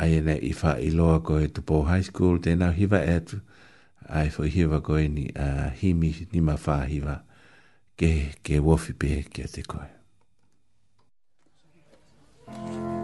ai 0.00 0.10
e 0.20 0.24
nei 0.24 0.40
i 0.48 0.54
wha 0.60 0.76
i 0.80 0.88
loa 0.96 1.20
koe 1.26 1.52
tupo 1.56 1.82
high 1.88 2.06
school 2.08 2.40
tēnau 2.44 2.72
hiva 2.80 3.02
e 3.04 3.18
tu 3.28 3.40
ai 4.08 4.30
fo 4.32 4.48
hiva 4.48 4.80
koe 4.86 5.04
ni 5.12 5.28
himi 5.82 6.12
ni 6.32 6.40
ma 6.40 6.56
wha 6.64 6.78
hiva 6.88 7.18
ke, 8.00 8.12
ke 8.44 8.60
wofi 8.64 8.96
pē 8.96 9.22
kia 9.28 9.48
te 9.52 9.68
koe. 9.68 9.88
Thank 12.46 12.74
you. 12.98 13.03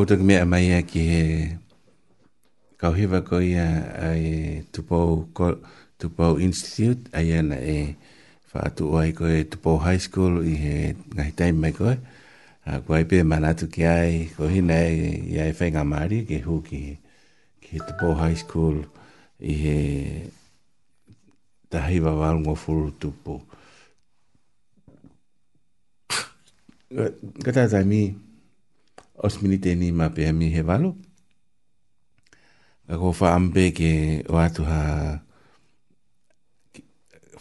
mōta 0.00 0.16
ki 0.16 0.24
mea 0.24 0.44
mai 0.48 0.70
a 0.72 0.78
e 0.80 0.84
ki 0.90 1.00
he 1.10 1.24
kauhiwa 2.80 3.18
ko 3.28 3.36
ia 3.44 3.66
a 4.08 4.12
e 4.16 4.60
tupou, 4.72 5.26
ko, 5.36 5.50
tupou 6.00 6.38
institute 6.40 7.10
a 7.12 7.20
iana 7.20 7.58
e 7.60 7.96
whaatu 8.52 8.88
o 8.94 8.96
ai 8.96 9.12
koe 9.18 9.42
tupou 9.52 9.76
high 9.84 10.00
school 10.00 10.40
i 10.40 10.54
he 10.62 10.76
ngahi 11.12 11.32
taim 11.36 11.60
mai 11.60 11.72
koe. 11.76 11.92
A 12.64 12.78
kua 12.84 13.02
i 13.04 13.08
pia 13.10 13.26
manatu 13.28 13.68
ki 13.74 13.84
ai 13.84 14.14
ko 14.38 14.48
hina 14.48 14.78
e 14.88 15.12
i 15.34 15.36
ai 15.44 15.52
whainga 15.52 15.84
Māori 15.84 16.22
ke 16.28 16.40
hū 16.48 16.56
ki, 16.64 16.80
ki 17.60 17.68
he 17.76 17.84
tupou 17.90 18.16
high 18.16 18.36
school 18.40 18.80
i 19.52 19.54
he 19.64 19.78
tahiwa 21.68 22.16
wārungo 22.22 22.56
furu 22.56 22.88
tupou. 23.04 23.44
Gatatai 27.44 27.84
mii. 27.92 28.29
os 29.22 29.36
pe 29.38 29.92
mapehemi 29.92 30.48
he 30.50 30.62
valo 30.62 30.96
ako 32.88 33.12
faampe 33.12 33.64
ke 33.72 33.90
o 34.28 34.34
atu 34.36 34.62
ha 34.70 35.20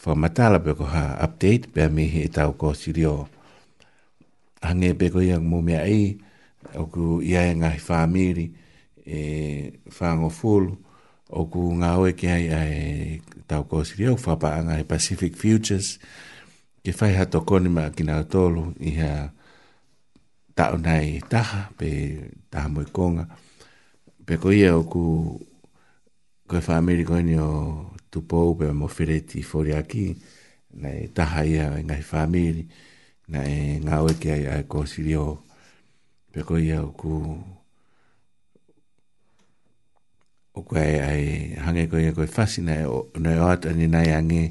faamatala 0.02 0.60
pe 0.64 0.72
ko 0.80 0.84
ha 0.94 1.04
update 1.28 1.66
pe 1.74 1.84
me 1.96 2.04
he 2.14 2.20
e 2.28 2.30
tau 2.36 2.52
ko 2.60 2.74
sirio 2.76 3.28
hange 4.62 4.92
pe 5.00 5.08
ko 5.14 5.20
yang 5.24 5.46
mo 5.50 5.62
mea 5.62 5.82
ai 5.90 6.04
o 6.76 6.84
ku 6.94 7.22
ia 7.24 7.42
e 7.48 7.54
ngai 7.60 7.80
whamiri 7.88 8.46
e 9.06 9.20
whangofulu 9.96 10.74
o 11.30 11.42
ku 11.52 11.62
ngā 11.80 11.90
oe 12.02 12.12
ke 12.20 12.28
ai 12.38 12.46
ai 12.62 12.74
e 13.16 13.44
tau 13.50 13.62
ko 13.70 13.76
sirio 13.88 14.12
whapaanga 14.24 14.76
he 14.80 14.84
Pacific 14.92 15.34
Futures 15.42 15.88
ke 16.84 16.92
whai 17.00 17.14
ha 17.18 17.24
tokoni 17.34 17.70
ma 17.76 17.86
ki 17.96 18.04
tolu 18.34 18.64
i 18.80 18.92
ha 19.00 19.12
tau 20.60 20.76
nei 20.88 21.22
taha, 21.32 21.62
pe 21.80 21.89
taha 22.51 22.68
mui 22.74 22.88
konga. 22.95 23.26
Pe 24.26 24.34
ko 24.43 24.49
ia 24.51 24.72
o 24.80 24.84
ku, 24.93 25.03
ko 26.47 26.53
e 26.60 26.64
whaamiri 26.68 27.03
ko 27.07 27.16
ni 27.24 27.38
o 27.39 27.49
tupou, 28.12 28.57
pe 28.60 28.68
mo 28.80 28.88
whireti 28.93 29.39
fori 29.49 29.72
aki, 29.78 30.03
nei 30.84 31.07
taha 31.18 31.41
ia 31.53 31.66
e 31.80 31.86
ngai 31.88 32.03
whaamiri, 32.12 32.64
nei 33.34 33.55
ngā 33.86 33.95
oeke 34.05 34.32
ai 34.36 34.43
ai 34.57 34.64
ko 34.72 34.84
siri 34.91 35.16
o. 35.16 35.30
Pe 36.34 36.43
ko 36.47 36.60
ia 36.62 36.82
o 36.86 36.91
ku, 36.99 37.14
o 40.57 40.68
ku 40.68 40.74
ai 40.84 40.95
ai 41.10 41.24
hange 41.64 41.86
ko 41.91 41.97
ia 42.03 42.12
koe 42.18 42.28
whasi, 42.36 42.62
nei 42.68 42.84
o, 42.84 42.99
nei 43.24 43.39
o 43.39 43.47
ata 43.53 43.72
ni 43.76 43.88
nei 43.88 44.12
ange, 44.22 44.47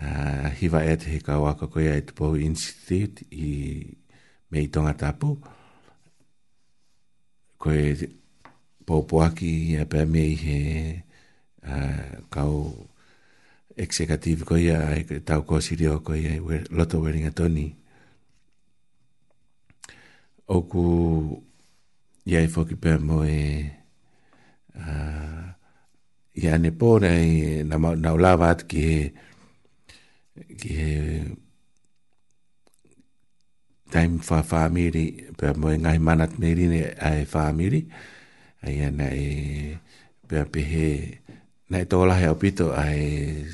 Uh, 0.00 0.48
hiva 0.56 0.80
e 0.88 0.94
te 0.96 1.10
hika 1.12 1.34
waka 1.36 1.66
koe 1.68 1.82
ai 1.92 2.00
te 2.08 2.14
Institute 2.48 3.26
i 3.36 3.84
me 4.50 4.58
i 4.66 4.70
tonga 4.74 4.94
tapu. 4.98 5.34
Koe 7.62 7.82
pōpōaki 8.86 9.52
a 9.82 9.86
pēr 9.90 10.08
me 10.10 10.24
i 10.32 10.36
he 10.42 10.56
uh, 11.62 12.16
kau 12.34 12.56
executive 13.80 14.46
koe 14.48 14.58
ia 14.64 14.80
e 14.98 15.20
tau 15.26 15.44
kua 15.46 15.62
siri 15.64 15.86
o 15.88 16.00
koe 16.04 16.18
ia 16.18 16.34
e 16.40 16.60
loto 16.76 16.98
wearing 17.04 17.28
a 17.28 17.32
toni. 17.32 17.68
Oku 20.50 20.84
ia 22.30 22.42
e 22.42 22.48
fōki 22.50 22.74
pēr 22.80 22.98
mo 23.06 23.20
e 23.22 23.38
uh, 24.82 25.44
ia 26.42 26.58
ne 26.58 26.72
pōre 26.80 27.12
na, 27.68 27.78
na, 27.78 27.94
na 28.02 28.10
ulawa 28.16 28.54
ki 28.64 28.82
he 28.82 29.06
ki 30.60 30.74
he 30.80 30.90
time 33.90 34.22
fa 34.22 34.40
family 34.46 35.10
pe 35.34 35.50
mo 35.58 35.68
ngai 35.82 35.98
manat 35.98 36.32
meri 36.40 36.64
ne 36.72 36.80
ai 37.08 37.26
family 37.32 37.82
ai 38.64 38.76
ana 38.86 39.06
e 39.10 39.28
pe 40.28 40.38
pe 40.52 40.60
he 40.72 40.88
na 41.70 41.78
to 41.90 41.98
la 42.08 42.14
he 42.20 42.26
opito 42.34 42.66
ai 42.84 43.00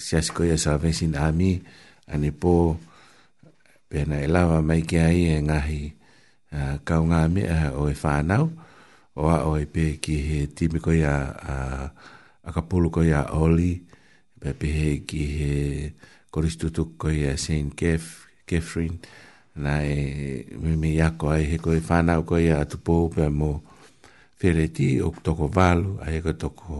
sias 0.04 0.28
ko 0.36 0.40
ya 0.44 0.56
salvation 0.64 1.12
ami 1.26 1.50
ani 2.12 2.30
po 2.40 2.76
pe 3.88 3.98
na 4.08 4.16
elawa 4.26 4.60
mai 4.68 4.80
ke 4.88 4.96
ai 5.10 5.20
e 5.40 5.40
ngahi 5.48 5.82
kau 6.88 7.02
ngā 7.10 7.20
o 7.80 7.84
e 7.92 7.96
whānau, 8.04 8.44
o 9.20 9.28
a 9.34 9.44
o 9.44 9.52
e 9.60 9.64
pē 9.74 9.98
ki 10.04 10.14
he 10.28 10.38
timi 10.56 10.78
ko 10.84 10.90
ia 10.94 11.12
akapulu 12.48 12.88
ko 12.88 13.00
oli, 13.44 13.72
pe 14.40 14.50
pē 14.60 15.04
ki 15.06 15.22
he 15.38 15.52
koristutu 16.32 16.96
ko 16.96 17.08
ia 17.12 17.36
na 19.64 19.80
e 19.82 19.98
me 20.62 20.72
me 20.82 20.90
yako 21.00 21.24
ai 21.36 21.44
he 21.50 21.56
ko 21.64 21.70
e 21.78 21.80
fana 21.88 22.12
ko 22.28 22.36
ia 22.46 22.60
tu 22.70 22.76
po 22.86 22.94
pe 23.14 23.26
mo 23.40 23.50
fereti 24.40 24.88
o 25.06 25.08
toko 25.24 25.46
valu 25.56 25.90
ai 26.04 26.20
ko 26.26 26.32
toko 26.42 26.72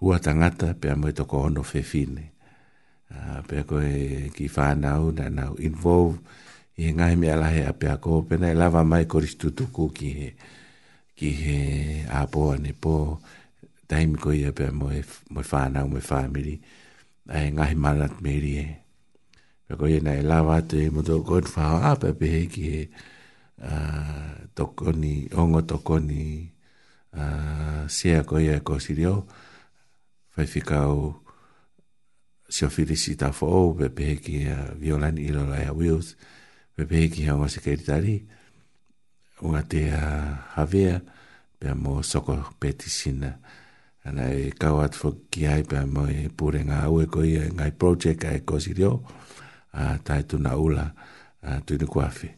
hua 0.00 0.16
tangata 0.26 0.68
pe 0.80 0.88
mo 1.00 1.06
toko 1.18 1.36
ono 1.46 1.60
fe 1.70 1.80
fine 1.92 2.24
a 3.16 3.20
pe 3.48 3.56
ko 3.68 3.76
e 3.94 3.96
ki 4.36 4.46
fana 4.56 4.90
o 5.04 5.06
na 5.18 5.24
na 5.36 5.44
involve 5.68 6.16
i 6.84 6.88
nga 6.96 7.06
me 7.20 7.26
ala 7.34 7.48
he 7.54 7.60
pe 7.80 7.88
ko 8.04 8.12
pe 8.26 8.34
na 8.40 8.48
lava 8.60 8.80
mai 8.90 9.04
ko 9.10 9.16
ristu 9.24 9.48
tu 9.56 9.64
ku 9.76 9.84
ki 9.96 10.08
he 10.18 10.28
ki 11.18 11.28
he 11.42 11.58
a 12.18 12.20
po 12.32 12.42
ne 12.64 12.72
po 12.82 12.94
taimi 13.88 14.16
ko 14.24 14.30
ia 14.40 14.50
pe 14.58 14.66
mo 14.78 14.86
e 14.98 15.02
mo 15.32 15.40
fana 15.52 15.78
mo 15.92 15.98
family 16.12 16.56
ai 17.34 17.46
nga 17.54 17.64
he 17.70 17.76
malat 17.84 18.14
me 18.24 18.32
ri 18.44 18.52
e 18.64 18.68
pe 19.66 19.72
ko 19.78 19.84
ina 19.88 20.12
la 20.30 20.40
va 20.44 20.58
te 20.60 20.90
mo 20.94 21.00
to 21.08 21.16
ko 21.28 21.40
fa 21.54 21.64
a 21.90 21.92
pe 22.00 22.10
pe 22.20 22.28
ki 22.54 22.68
a 23.72 23.76
to 24.56 24.64
e 24.70 24.72
ko 24.78 24.88
ni 25.02 25.12
ongo 25.40 25.60
to 25.70 25.76
ko 25.86 25.96
ni 26.10 26.24
a 27.22 27.22
se 27.96 28.10
a 28.20 28.22
ko 28.28 28.36
ia 28.44 28.60
ko 28.66 28.74
si 28.84 28.92
dio 28.98 29.14
fa 30.32 30.42
fi 30.52 30.60
ka 30.68 30.80
o 30.92 31.00
se 32.54 32.66
o 32.68 32.70
felicita 32.76 33.28
fo 33.38 33.46
o 33.64 33.72
pe 33.80 33.88
pe 33.96 34.06
ki 34.24 34.36
a 34.56 34.58
violan 34.82 35.16
i 35.26 35.30
lo 35.36 35.42
la 35.52 35.58
ia 35.64 35.72
wills 35.78 36.08
pe 36.76 36.82
pe 36.90 37.08
ki 37.12 37.22
a 37.30 37.40
mo 37.40 37.48
se 37.54 37.58
ke 37.64 37.72
tari 37.88 38.16
o 39.46 39.56
a 39.60 39.62
te 39.70 39.82
a 39.96 40.04
havea 40.56 40.96
pe 41.60 41.68
mo 41.82 41.94
soko 42.10 42.34
petisina 42.60 43.30
ana 44.06 44.24
e 44.40 44.52
kawat 44.60 44.92
fo 45.00 45.08
ki 45.32 45.40
ai 45.52 45.62
pe 45.70 45.78
mo 45.94 46.04
e 46.20 46.28
pure 46.38 46.60
nga 46.68 46.84
au 46.86 47.00
e 47.04 47.08
ko 47.12 47.24
ia 47.24 47.42
e 47.48 47.52
ngai 47.56 47.72
project 47.80 48.20
ai 48.28 48.38
e 48.44 48.44
ko 48.48 48.56
si 48.60 48.72
dio 48.80 48.92
a 49.74 49.98
tai 50.06 50.22
tu 50.28 50.36
na 50.38 50.52
ula 50.54 50.86
a 51.46 51.50
tu 51.66 51.72
ni 51.80 51.86
kuafi 51.92 52.28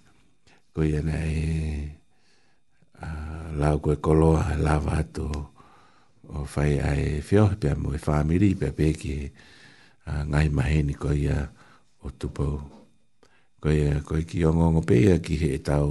ko 0.73 0.81
ia 0.89 1.01
na 1.09 1.17
e 1.21 1.41
a 3.07 3.09
la 3.61 3.69
ko 3.83 3.89
e 3.97 3.99
koloa 4.05 4.45
la 4.65 4.75
o 6.37 6.41
fai 6.53 6.73
ai 6.89 7.05
fio 7.29 7.45
pe 7.61 7.69
mo 7.81 7.89
e 7.97 7.99
famili 8.07 8.49
pe 8.61 8.69
pe 8.77 8.85
ngai 10.31 10.49
mai 10.57 10.77
ni 10.89 10.95
ko 11.03 11.11
ia 11.27 11.39
o 12.07 12.09
tu 12.19 12.27
po 12.37 12.47
ko 13.63 13.69
ia 13.79 13.93
ko 14.09 14.13
i 14.23 14.25
ki 14.31 14.37
ongo 14.49 14.67
ngo 14.73 14.83
pe 14.89 14.97
ia 15.07 15.17
ki 15.25 15.35
he 15.43 15.49
e 15.57 15.61
tau 15.71 15.89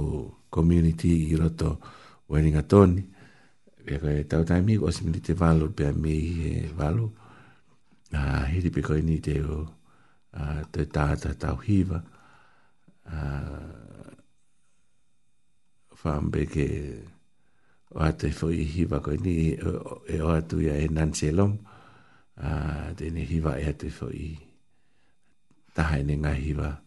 community 0.54 1.12
i 1.32 1.34
roto 1.40 1.70
wenga 2.30 2.62
toni 2.70 3.02
pe 3.86 3.94
ko 4.02 4.06
e 4.20 4.22
tau 4.30 4.42
tai 4.48 4.60
mi 4.66 4.74
o 4.86 4.90
te 5.26 5.32
valo 5.40 5.64
pe 5.76 5.84
mi 6.02 6.14
e 6.50 6.52
valo 6.78 7.04
a 8.18 8.20
hiri 8.50 8.68
pe 8.74 8.80
ko 8.86 8.92
ni 9.08 9.16
te 9.26 9.34
o 9.56 9.56
uh, 10.34 10.62
te 10.72 10.84
tātā 10.92 11.34
tau 11.40 11.58
hiva, 11.62 12.00
uh, 13.06 14.14
whaambe 16.02 16.44
ke 16.52 16.66
o 17.94 18.02
atu 18.06 18.32
i 18.52 18.64
hiva 18.72 18.98
koe 19.02 19.16
ni, 19.22 19.36
e, 19.54 19.74
e 20.16 20.22
o 20.22 20.32
atu 20.34 20.58
ia 20.64 20.74
e 20.82 20.88
Nancy 20.92 21.30
Lom, 21.32 21.54
uh, 21.62 22.90
te 22.98 23.10
ni 23.12 23.26
hiva 23.30 23.54
e 23.60 23.68
atu 23.70 23.88
i 23.90 23.94
fo 24.00 24.10
i 24.14 24.32
tahaine 25.76 26.16
ngā 26.22 26.34
hiva. 26.40 26.72
Uh, 26.74 26.84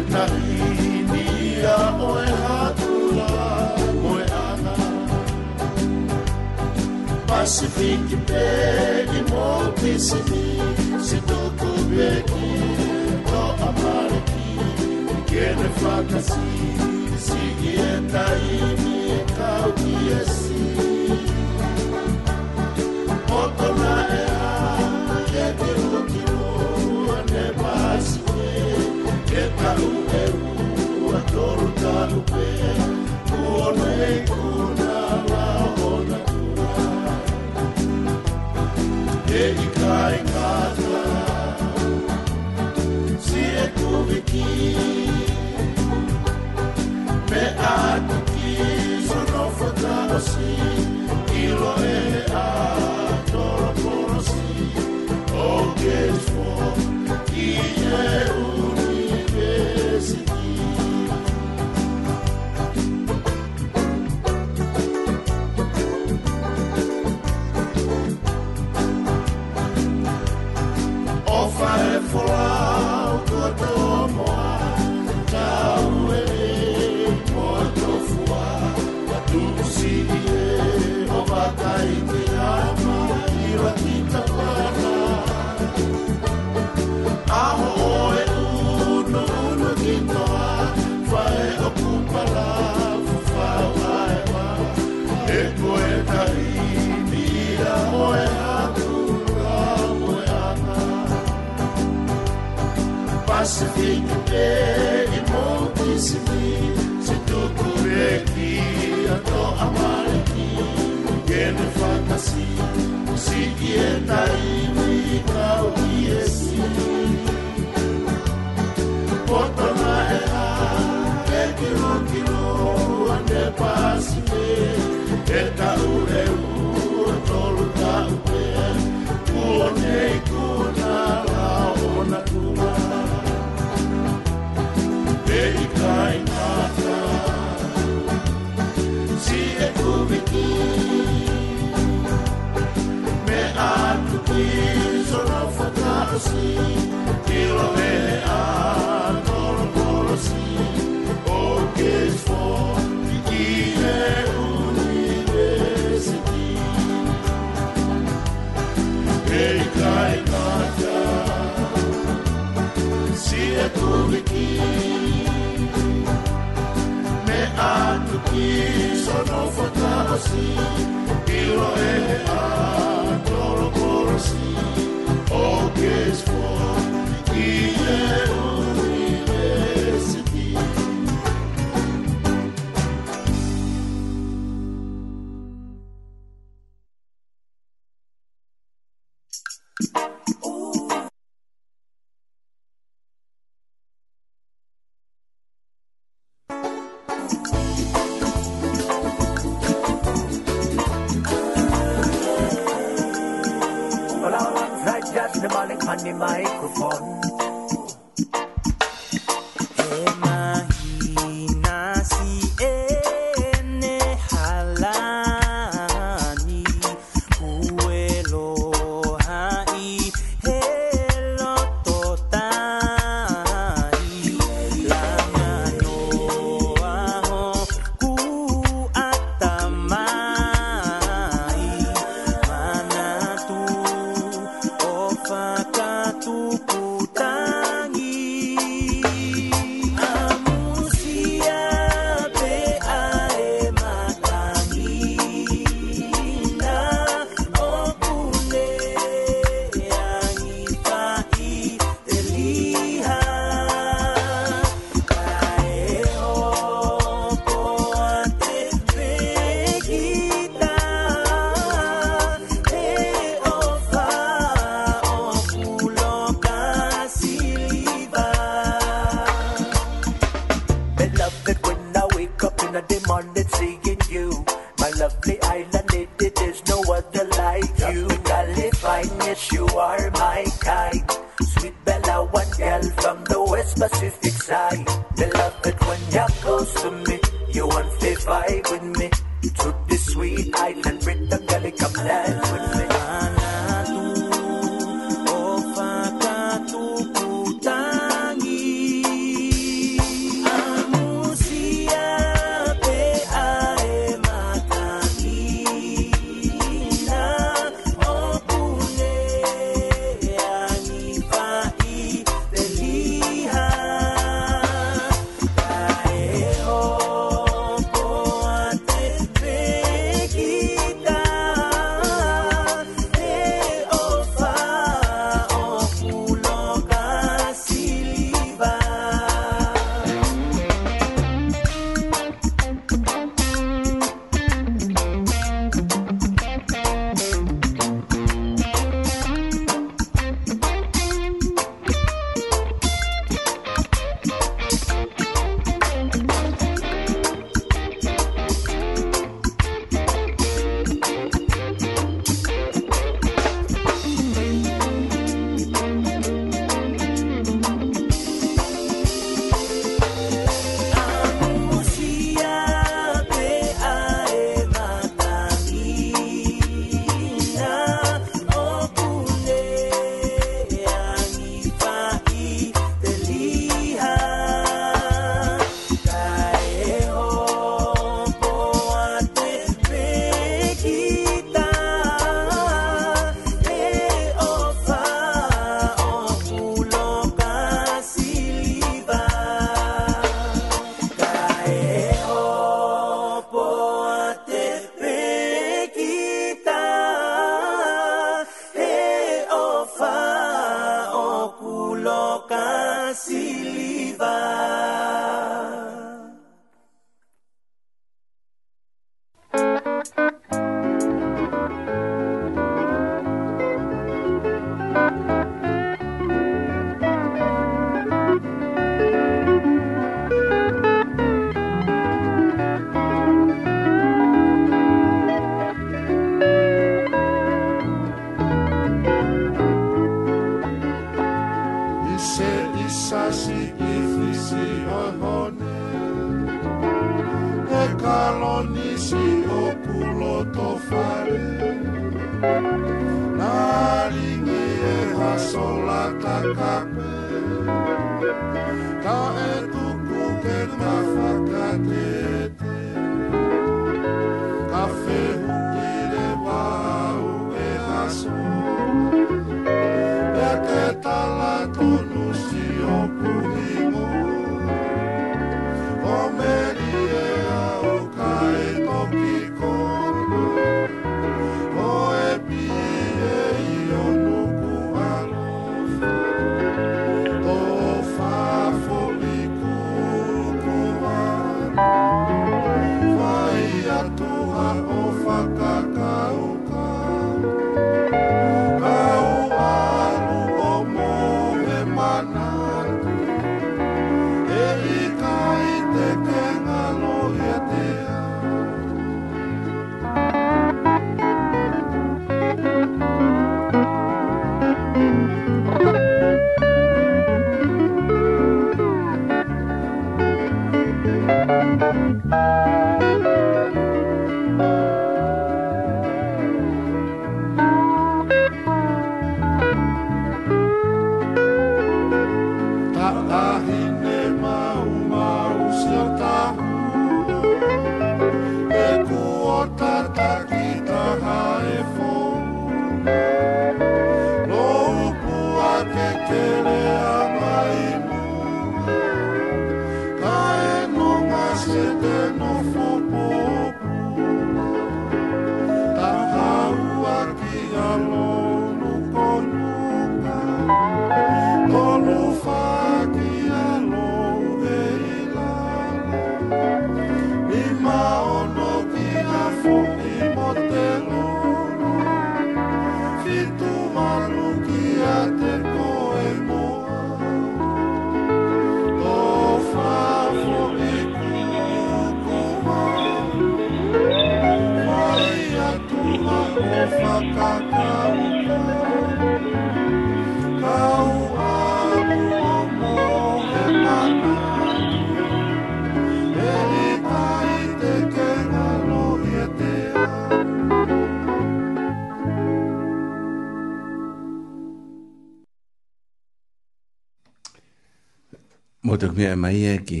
tuk 599.02 599.18
mea 599.18 599.34
mai 599.34 599.66
e 599.66 599.74
ki 599.82 600.00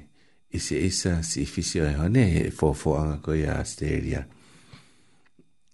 isi 0.54 0.78
isa 0.86 1.26
si 1.26 1.42
fisio 1.42 1.82
e 1.90 1.94
hone 1.98 2.22
he 2.30 2.42
fōfōanga 2.54 3.18
ko 3.18 3.34
ia 3.34 3.58
Asteria. 3.58 4.22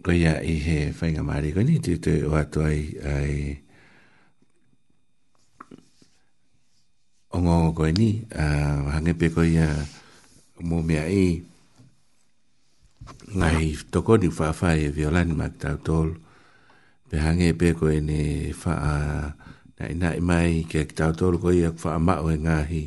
Ko 0.01 0.09
ia 0.17 0.41
i 0.41 0.57
he 0.65 0.79
whainga 0.97 1.21
maari 1.21 1.53
ko 1.53 1.61
ni 1.61 1.77
tūtu 1.77 2.25
o 2.25 2.33
atu 2.41 2.65
ai 2.65 2.81
ai 3.05 3.35
ongongo 7.37 7.77
ko 7.85 7.93
ni 7.93 8.25
uh, 8.33 8.97
hangepe 8.97 9.29
ko 9.37 9.45
ia 9.45 9.69
mō 10.65 10.81
mea 10.89 11.05
i 11.13 11.27
ngai 13.37 13.77
toko 13.93 14.17
ni 14.17 14.33
whawhai 14.33 14.89
e 14.89 14.89
violani 14.89 15.37
mak 15.37 15.61
tau 15.61 15.77
tolu 15.85 16.17
pe 17.13 17.21
hangepe 17.21 17.77
ko 17.77 17.93
e 17.93 18.01
ne 18.01 18.21
wha 18.65 18.73
na 19.79 19.85
ina 19.93 20.09
i 20.17 20.21
mai 20.25 20.53
ke 20.65 20.89
ki 20.89 20.95
tau 20.97 21.13
tolu 21.13 21.37
ko 21.41 21.49
ia 21.53 21.69
kwa 21.77 21.91
ama 22.01 22.15
o 22.25 22.33
e 22.33 22.37
ngahi 22.41 22.85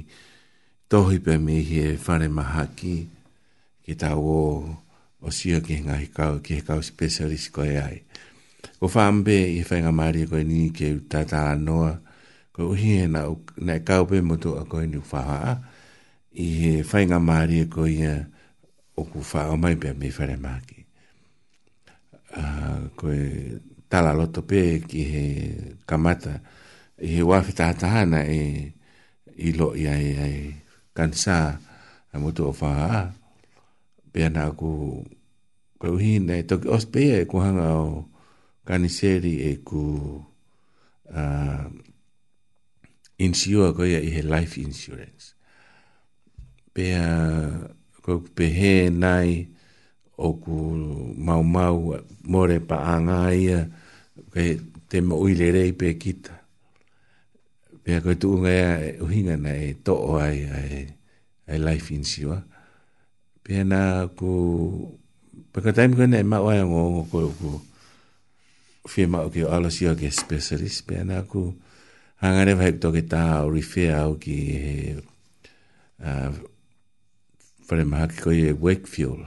tohi 0.89 1.17
pe 1.25 1.33
me 1.45 1.55
hi 1.69 1.77
e 1.91 1.91
whare 2.05 2.27
maha 2.37 2.63
ki 2.77 2.95
ki 3.85 3.93
tau 4.01 4.17
o 4.17 4.43
o 5.21 5.29
sio 5.37 5.61
ki 5.65 5.73
he 5.77 5.81
ngahi 5.85 6.07
kau 6.17 6.33
ki 6.41 6.51
he 6.57 6.61
kau 6.65 6.81
spesialis 6.81 7.45
ko 7.53 7.61
e 7.61 7.77
ai 7.77 7.97
ko 8.81 8.85
whaambe 8.89 9.37
i 9.61 9.61
whainga 9.69 9.91
maria 9.93 10.25
ko 10.25 10.35
e 10.41 10.45
ni 10.49 10.73
ke 10.73 10.89
utata 10.97 11.53
anoa 11.53 11.93
ko 12.55 12.73
uhi 12.73 13.05
e 13.05 13.05
na, 13.07 13.21
na 13.65 13.71
e 13.77 13.81
kau 13.87 14.03
pe 14.09 14.17
motu 14.25 14.57
a 14.61 14.65
ko 14.65 14.81
e 14.81 14.87
ni 14.89 14.97
whaha 15.09 15.61
i 16.41 16.47
he 16.61 16.71
whainga 16.89 17.19
maria 17.21 17.63
e 17.69 17.69
ko 17.73 17.85
ia 17.85 18.15
o 18.97 19.05
ku 19.05 19.21
wha 19.21 19.41
o 19.53 19.55
mai 19.61 19.77
pe 19.77 19.93
me 19.99 20.09
whare 20.15 20.35
maha 20.43 20.59
ki 20.67 20.77
uh, 22.33 22.39
ah, 22.41 22.81
ko 22.97 23.05
e 23.13 23.25
tala 23.85 24.09
loto 24.17 24.41
pe 24.49 24.59
ki 24.89 25.01
he 25.11 25.23
kamata 25.85 26.33
ki 26.41 26.57
i 27.01 27.07
he 27.15 27.23
wafi 27.23 27.53
tātahana 27.55 28.21
e 28.27 28.73
i 29.39 29.51
lo 29.55 29.71
i 29.77 29.87
ai 29.87 30.07
ai 30.19 30.39
kansā 30.95 31.37
a 32.11 32.19
mutu 32.19 32.47
o 32.49 32.51
whaha 32.51 33.03
pia 34.11 34.27
nā 34.33 34.43
ku 34.59 34.71
kau 35.79 35.95
hina 36.01 36.35
e 36.41 36.43
toki 36.43 36.67
ospea 36.75 37.21
e 37.23 37.27
kuhanga 37.29 37.67
o 37.79 37.87
kaniseri 38.67 39.35
e 39.47 39.53
ku 39.67 39.83
uh, 41.13 41.63
insiua 43.25 43.71
koia 43.77 43.99
i 44.03 44.09
he 44.15 44.21
life 44.27 44.57
insurance 44.59 45.33
pia 46.75 47.03
kau 48.03 48.19
ku 48.25 48.33
pehe 48.35 48.89
nai 48.91 49.47
o 50.19 50.33
ku 50.43 50.55
maumau 51.15 51.95
more 52.27 52.59
pa 52.59 52.83
angaia 52.97 53.63
ke 54.35 54.51
te 54.91 54.99
mo 55.05 55.15
uilerei 55.23 55.71
pe 55.73 55.95
kita 55.95 56.38
pe 57.83 57.99
ko 58.03 58.11
tu 58.15 58.29
nga 58.43 58.79
e 58.81 58.99
u 58.99 59.07
hinga 59.07 59.35
na 59.39 59.55
e 59.55 59.71
to 59.85 60.17
ai 60.19 60.43
ai 60.51 60.69
ai 61.49 61.57
life 61.57 61.87
in 61.95 62.03
siwa 62.03 62.43
pe 63.43 63.63
na 63.63 64.07
ko 64.19 64.29
pe 65.51 65.57
ka 65.63 65.71
time 65.71 65.95
ko 65.95 66.03
na 66.03 66.19
ma 66.27 66.43
wa 66.43 66.55
ngo 66.67 67.07
ko 67.09 67.19
ko 67.39 67.51
fi 68.83 69.07
ma 69.07 69.23
ko 69.27 69.47
ala 69.47 69.71
siwa 69.71 69.95
ke 69.95 70.11
specialist 70.11 70.85
pe 70.87 70.99
na 71.07 71.23
ko 71.23 71.55
hanga 72.19 72.43
ne 72.45 72.53
vai 72.59 72.75
to 72.75 72.91
ke 72.91 73.03
ta 73.07 73.47
refer 73.47 73.95
au 74.03 74.19
ki 74.19 74.37
ah 76.03 76.35
pre 77.69 77.83
ma 77.87 78.07
ko 78.11 78.35
ye 78.35 78.51
wakefield 78.59 79.23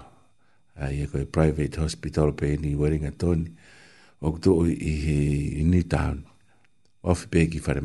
ai 0.77 1.09
e 1.09 1.09
ko 1.09 1.17
private 1.25 1.81
hospital 1.81 2.37
pe 2.37 2.61
ni 2.61 2.77
wearing 2.77 3.09
a 3.09 3.13
ton 3.17 3.49
ok 4.21 4.35
to 4.45 4.69
i 4.69 5.65
new 5.65 5.83
town 5.89 6.29
of 7.01 7.25
pe 7.33 7.49
ki 7.49 7.57
fare 7.57 7.81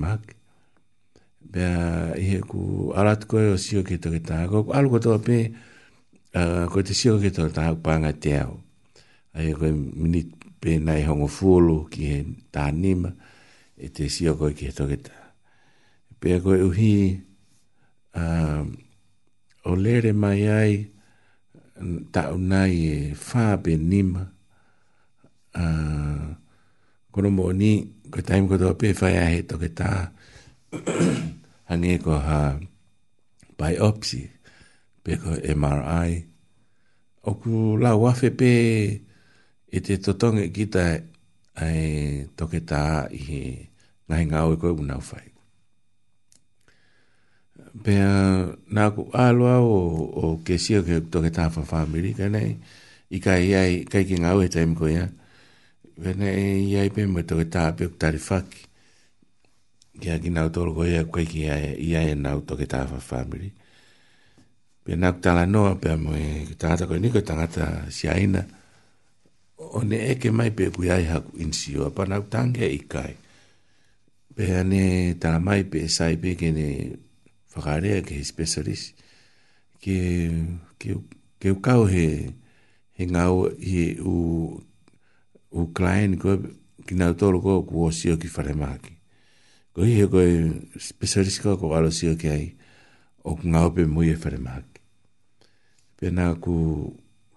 be 1.48 1.64
ko 1.64 2.20
he 2.20 2.38
ku 2.44 2.62
arat 2.96 3.24
ko 3.28 3.38
o 3.38 3.56
sio 3.56 3.80
ki 3.88 3.98
to 4.04 4.12
kita 4.12 4.52
ko 4.52 4.68
alu 4.76 4.92
ko 4.92 5.00
to 5.00 5.12
pe 5.24 5.56
ko 6.68 6.78
te 6.84 6.92
sio 6.94 7.16
ki 7.24 7.32
to 7.32 7.48
ta 7.50 7.72
ha 7.72 7.74
pa 7.80 7.96
nga 8.04 8.12
te 8.12 8.36
ao 8.36 8.60
ai 9.32 9.56
ko 9.56 9.72
mini 9.72 10.28
pe 10.60 10.76
nai 10.78 11.08
hongo 11.08 11.28
fulu 11.32 11.88
ki 11.88 12.02
he 12.12 12.20
ta 12.52 12.68
nim 12.72 13.08
e 13.80 13.88
te 13.96 14.12
sio 14.12 14.36
ko 14.36 14.52
ki 14.52 14.68
to 14.76 14.84
kita 14.92 15.16
pe 16.20 16.36
ko 16.44 16.52
u 16.52 16.70
hi 16.76 16.94
o 19.68 19.72
lere 19.72 20.12
mai 20.12 20.42
ai 20.52 20.72
ta 22.12 22.36
unai 22.36 22.74
e 22.92 22.96
fa 23.16 23.56
be 23.64 23.74
nim 23.80 24.20
a 25.56 25.64
kono 27.14 27.30
mo 27.32 27.46
ni 27.56 27.88
ko 28.12 28.20
taim 28.20 28.52
ko 28.52 28.60
to 28.60 28.68
pe 28.76 28.92
fa 28.92 29.08
ya 29.16 29.24
he 29.32 29.48
to 29.48 29.56
kita 29.56 30.12
hangi 31.68 32.00
ko 32.00 32.16
ha 32.16 32.56
biopsy 33.60 34.22
pe 35.04 35.20
ko 35.20 35.36
MRI 35.36 36.12
o 37.28 37.32
ku 37.40 37.76
la 37.84 37.92
wafe 38.00 38.32
pe 38.32 38.52
e 39.74 39.78
te 39.86 39.96
totonge 40.04 40.46
kita 40.56 40.86
ai 41.66 41.82
toke 42.40 42.60
ta 42.70 43.08
i 43.12 43.22
ngai 44.08 44.24
ngau 44.32 44.50
e 44.56 44.58
ko 44.62 44.68
una 44.84 44.98
fai 45.10 45.28
pe 47.84 47.96
na 48.76 48.84
ku 48.96 49.02
alo 49.26 49.46
o 49.78 49.80
o 50.24 50.24
ke 50.48 50.56
si 50.64 50.72
o 50.80 50.82
ke 50.88 50.96
toke 51.12 51.30
ta 51.38 51.46
fa 51.56 51.62
family 51.76 52.12
ka 52.20 52.26
nei 52.34 52.52
i 53.12 53.18
kai 53.26 53.46
ai 53.62 53.74
kai 53.92 54.04
ki 54.08 54.16
ngau 54.24 54.38
e 54.42 54.48
taim 54.56 54.74
ko 54.80 54.88
ya 54.88 55.06
Vene 56.04 56.30
i 56.70 56.78
ai 56.78 56.90
pe 56.94 57.02
mwetoketa 57.10 57.60
apio 57.74 57.90
kutari 57.90 58.22
faki 58.22 58.67
ke 60.00 60.14
aki 60.14 60.30
nau 60.30 60.48
toro 60.54 60.74
koe 60.78 60.94
a 61.00 61.04
koe 61.10 61.26
ki 61.26 61.42
ia 61.88 62.02
e 62.06 62.14
nau 62.16 62.42
toke 62.46 62.66
tā 62.70 62.84
wha 62.92 63.00
whamiri. 63.02 63.50
Pia 64.86 64.96
nau 64.96 65.14
kutala 65.18 65.44
noa, 65.50 65.76
pia 65.82 65.98
moe 65.98 66.46
ki 66.48 66.56
tangata 66.60 66.86
koe 66.88 67.00
ni 67.02 67.10
koe 67.10 67.24
tangata 67.26 67.90
si 67.92 68.08
aina, 68.10 68.46
o 69.78 69.82
ne 69.82 69.98
eke 70.14 70.30
mai 70.32 70.52
pe 70.54 70.70
kui 70.72 70.90
ai 70.94 71.06
haku 71.10 71.38
insi 71.44 71.76
oa, 71.82 71.90
pa 71.92 72.06
nau 72.06 72.22
tange 72.30 72.64
e 72.66 72.76
i 72.78 72.82
kai. 72.88 73.14
Pia 74.38 74.62
ne 74.64 75.16
tala 75.20 75.40
mai 75.42 75.64
pe 75.72 75.88
sai 75.90 76.16
pe 76.22 76.36
ke 76.40 76.52
ne 76.54 76.68
whakarea 77.58 78.04
ke 78.06 78.22
specialist, 78.24 78.94
ke, 79.82 79.98
ke, 80.78 80.94
ke 81.42 81.48
ukau 81.58 81.88
he, 81.90 82.30
he 83.02 83.10
ngau 83.10 83.50
i 83.58 83.98
u, 83.98 84.16
u 85.58 85.68
klien 85.76 86.14
koe, 86.22 86.38
ki 86.86 86.94
nau 87.02 87.18
toro 87.18 87.42
koe 87.42 87.66
kuo 87.68 87.90
sio 87.92 88.14
ki 88.22 88.30
whare 88.36 88.54
maki 88.54 88.97
ko 89.78 89.86
he 89.86 90.10
ko 90.10 90.18
specialist 90.82 91.46
ko 91.46 91.54
ko 91.54 91.78
alo 91.78 91.94
si 91.94 92.10
ok 92.10 92.24
ai 92.34 92.50
o 93.30 93.38
nga 93.38 93.62
ope 93.70 93.86
muy 93.86 94.10
fermak 94.18 94.66
pe 96.02 96.10
na 96.10 96.34
e 96.34 96.38
ku 96.42 96.54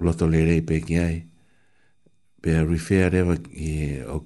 lo 0.01 0.11
tolere 0.17 0.65
pe 0.65 0.81
ki 0.81 0.97
ai 1.05 1.21
pe 2.41 2.51
refer 2.65 3.13
de 3.13 3.21
ba 3.29 3.37
ki 3.37 4.01
o 4.09 4.25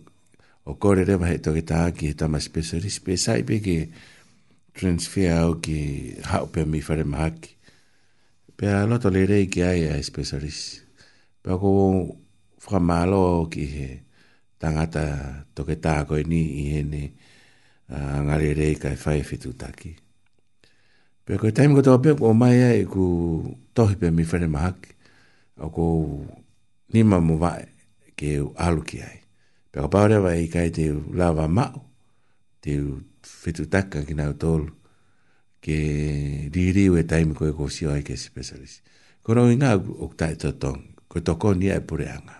o 0.71 0.71
kore 0.79 1.03
de 1.03 1.19
ba 1.19 1.27
to 1.43 1.51
ta 1.67 1.91
ki 1.91 2.15
ta 2.15 2.31
ma 2.31 2.39
specialist 2.39 3.03
pe 3.03 3.19
sai 3.19 3.43
pe 3.43 3.59
ki 3.59 3.79
transfer 4.79 5.35
e 5.35 5.43
o 5.51 5.59
ki 5.59 5.79
ha 6.31 6.47
ope 6.47 6.63
mi 6.71 6.79
fermak 6.79 7.35
pe 8.55 8.71
lo 8.87 8.95
tolere 9.03 9.43
ki 9.51 9.59
ai 9.67 9.81
a 9.91 9.99
specialist 9.99 10.87
pe 11.43 11.51
ko 11.59 11.67
fra 12.63 12.79
malo 12.79 13.51
ki 13.51 13.67
tangata 14.63 15.03
toketa 15.51 16.07
ko 16.07 16.15
ni 16.23 16.43
i 16.63 16.79
ni, 16.79 16.79
ni 16.95 17.03
uh, 17.91 18.19
ngare 18.25 18.53
rei 18.55 18.75
kai 18.79 18.97
whae 18.97 19.23
whetu 19.23 19.53
taki. 19.59 19.93
Pea 21.25 21.39
koe 21.41 21.53
taimi 21.53 21.75
katoa 21.79 21.99
pia 22.03 22.15
ko 22.17 22.33
mai 22.35 22.63
ai 22.63 22.85
ku 22.85 23.05
tohi 23.75 23.97
pia 23.97 24.11
mi 24.13 24.25
whare 24.31 24.49
mahaki 24.49 24.91
o 25.65 25.69
ko 25.73 25.85
nima 26.93 27.21
mo 27.21 27.37
vae 27.37 27.65
ke 28.17 28.39
u 28.45 28.53
aluki 28.57 29.01
ai. 29.01 29.19
Pea 29.73 29.85
ko 29.85 29.89
paurea 29.91 30.21
wai 30.25 30.45
i 30.45 30.49
kai 30.53 30.69
te 30.75 30.91
u 30.93 31.01
lava 31.17 31.49
mao 31.49 31.81
te 32.61 32.77
u 32.81 33.01
whetu 33.43 33.67
taka 33.73 34.05
ki 34.09 34.15
nau 34.19 34.37
tolu 34.37 34.69
ke 35.65 35.77
ririu 36.53 36.97
e 37.01 37.05
taimi 37.09 37.35
koe 37.39 37.53
ko 37.57 37.69
sio 37.73 37.93
ai 37.97 38.05
ke 38.05 38.17
specialist. 38.21 38.85
Ko 39.25 39.33
rau 39.33 39.49
inga 39.49 39.73
o 39.81 40.09
kutai 40.13 40.37
tōtong, 40.37 41.09
koe 41.09 41.23
toko 41.25 41.55
ni 41.57 41.71
ai 41.73 41.81
pureanga. 41.81 42.37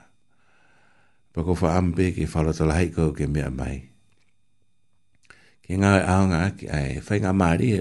Pea 1.33 1.43
ko 1.43 1.57
wha 1.57 1.73
ampe 1.81 2.13
ke 2.13 2.29
whalotolahi 2.29 2.93
ko 2.93 3.09
ke 3.17 3.25
mea 3.33 3.49
mai 3.51 3.81
ke 5.65 5.81
nga 5.81 6.05
anga 6.05 6.53
ki 6.53 6.69
ai 6.69 7.01
fai 7.01 7.25
nga 7.25 7.33
mari 7.33 7.73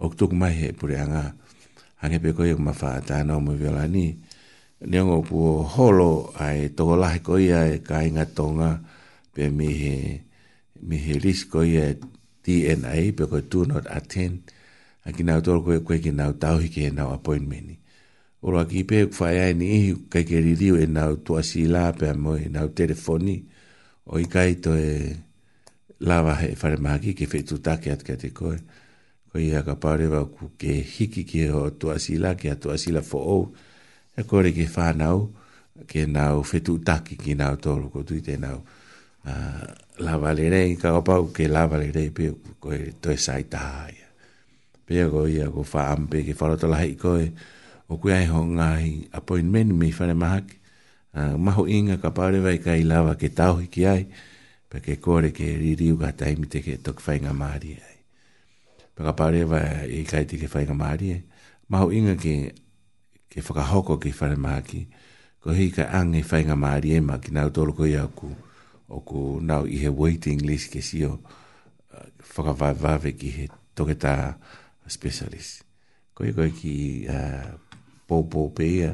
ok 0.00 0.12
tuk 0.18 0.32
mai 0.40 0.56
he 0.56 0.68
pure 0.72 0.96
anga 1.04 1.36
ange 2.00 2.18
pe 2.24 2.30
ko 2.36 2.42
yo 2.48 2.56
ma 2.56 2.72
fa 2.72 3.04
ta 3.08 3.20
no 3.20 3.36
mo 3.44 3.52
viola 3.60 3.84
ni 3.84 4.06
ne 4.88 4.98
ngo 5.04 5.16
pu 5.28 5.38
holo 5.72 6.32
ai 6.40 6.72
to 6.78 6.96
la 7.00 7.12
ko 7.26 7.36
ia 7.36 7.60
e 7.76 7.76
ka 7.88 8.00
inga 8.08 8.24
tonga 8.36 8.70
pe 9.32 9.42
mi 9.56 9.68
he 9.82 9.96
mi 10.88 10.96
he 11.04 11.14
ris 11.24 11.40
ko 11.52 11.60
ia 11.60 11.92
DNA 12.46 12.94
e 13.12 13.12
pe 13.16 13.24
ko 13.30 13.38
do 13.50 13.60
not 13.68 13.84
attend 13.98 14.40
aki 15.04 15.20
na 15.20 15.36
to 15.44 15.60
ko 15.64 15.76
ko 15.84 15.92
ki 16.00 16.12
na 16.16 16.32
tau 16.32 16.56
hi 16.64 16.68
ke 16.72 16.88
na 16.96 17.12
appointment 17.12 17.76
Ora 18.46 18.62
ki 18.68 18.80
pe 18.88 18.98
fai 19.18 19.36
ai 19.44 19.52
ni 19.58 19.66
kai 20.12 20.24
ke 20.24 20.38
ri 20.44 20.54
e 20.56 20.86
na 20.88 21.12
tuasila 21.12 21.92
pe 21.98 22.08
mo 22.16 22.38
na 22.52 22.62
telefoni 22.76 23.36
o 24.12 24.16
i 24.16 24.24
kai 24.34 24.52
to 24.64 24.72
e 24.76 24.92
lava 26.00 26.36
he 26.42 26.52
whare 26.60 26.76
maki 26.76 27.14
ke 27.16 27.24
whetu 27.24 27.56
take 27.62 27.88
at 27.88 28.04
kia 28.04 28.16
te 28.16 28.28
koe. 28.30 28.58
Ko 29.32 29.40
i 29.40 29.50
haka 29.52 29.76
pāre 29.80 30.08
wau 30.10 30.28
ku 30.28 30.50
ke 30.58 30.82
hiki 30.84 31.24
ki 31.24 31.46
ho 31.48 31.70
tu 31.70 31.88
asila 31.90 32.36
ki 32.36 32.48
a 32.52 32.56
tu 32.56 32.68
asila 32.70 33.00
fo 33.04 33.18
ou. 33.18 33.54
E 34.16 34.22
kore 34.24 34.52
ke 34.52 34.68
whanau 34.68 35.30
ke 35.88 36.04
nau 36.08 36.42
whetu 36.42 36.76
take 36.84 37.16
ki 37.20 37.34
nau 37.34 37.56
tōru 37.56 37.88
ko 37.92 38.02
tui 38.02 38.20
te 38.20 38.36
nau 38.40 38.60
uh, 38.60 39.32
ah, 39.32 39.64
lava 40.00 40.32
le 40.32 40.46
rei 40.52 40.76
ka 40.80 40.92
opau 40.96 41.28
ke 41.36 41.48
lava 41.52 41.76
le 41.80 41.90
rei 41.92 42.08
pio 42.16 42.36
ko 42.60 42.72
e 42.76 42.92
toi 43.00 43.16
sai 43.16 43.44
tāia. 43.48 44.04
Pia 44.86 45.08
ko 45.10 45.24
i 45.28 45.40
ko 45.52 45.64
wha 45.64 45.88
ampe 45.96 46.22
ke 46.28 46.36
wharoto 46.38 46.68
lahi 46.70 46.96
koe 46.96 47.26
o 47.88 47.96
kui 47.96 48.12
ai 48.12 48.28
ho 48.32 48.44
ngāhi 48.44 49.08
appointment 49.14 49.72
mi 49.72 49.90
whare 49.92 50.14
maki. 50.14 50.60
Uh, 51.16 51.32
maho 51.40 51.64
inga 51.64 51.96
ka 51.96 52.12
pāre 52.12 52.42
wai 52.44 52.58
ka 52.60 52.74
i 52.76 52.84
lava 52.84 53.16
ke 53.16 53.32
tauhi 53.32 53.68
ki 53.72 53.84
ai. 53.88 54.00
Uh, 54.04 54.35
pe 54.70 54.82
ke 54.82 54.98
kore 54.98 55.30
ke 55.30 55.46
ririu 55.54 55.96
ga 55.98 56.10
taimi 56.12 56.50
te 56.50 56.58
ke 56.62 56.76
tok 56.82 56.98
fai 57.02 57.22
nga 57.22 57.30
maari 57.32 57.72
ai. 57.78 57.98
Pe 58.94 59.00
ka 59.06 59.12
pare 59.14 59.44
wa 59.46 59.60
i 59.86 60.02
e 60.02 60.06
kai 60.08 60.24
te 60.26 60.36
ke 60.40 60.48
fai 60.50 60.66
nga 60.66 60.74
maari 60.74 61.08
ai. 61.14 61.22
Maho 61.70 61.90
inga 61.94 62.14
ke, 62.18 62.50
ke 63.30 63.40
whakahoko 63.46 63.98
ke 64.02 64.10
whare 64.14 64.36
maaki, 64.38 64.80
ko 65.42 65.50
hei 65.54 65.70
ka 65.74 65.84
ange 65.90 66.22
fai 66.22 66.42
nga 66.46 66.56
maari 66.58 66.96
ai 66.98 67.02
maki 67.02 67.30
nau 67.34 67.48
tolu 67.54 67.72
koi 67.74 67.94
au 68.02 68.10
ku, 68.18 68.30
o 68.90 69.00
ku 69.06 69.38
nau 69.42 69.66
i 69.66 69.78
he 69.82 69.90
waiting 69.90 70.42
list 70.42 70.70
ke 70.74 70.82
si 70.82 71.04
o 71.06 71.14
uh, 71.14 72.06
whakavavave 72.34 73.14
ki 73.18 73.28
he 73.36 73.44
toketa 73.74 74.34
specialist. 74.86 75.62
Koe 76.14 76.34
koe 76.34 76.50
ki 76.50 77.06
uh, 77.06 77.54
pōpō 78.06 78.42
pēia, 78.54 78.92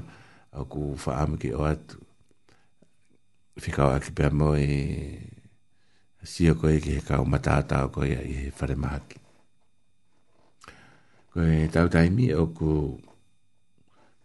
au 0.52 0.64
ku 0.68 0.92
whaamu 1.00 1.36
ki 1.40 1.50
o 1.56 1.64
atu. 1.68 2.00
Whikau 3.60 3.92
aki 3.92 4.12
pia 4.16 4.30
mo 4.32 4.52
e 4.56 4.72
sio 6.30 6.54
koe 6.60 6.78
ki 6.82 6.94
he 6.98 7.02
kau 7.06 7.24
matātau 7.26 7.90
koe 7.94 8.06
i 8.06 8.34
he 8.40 8.50
whare 8.58 8.76
mahaki. 8.84 9.18
Koe 11.34 11.66
tau 11.74 11.88
taimi 11.92 12.28
o 12.34 12.46
ku 12.58 12.72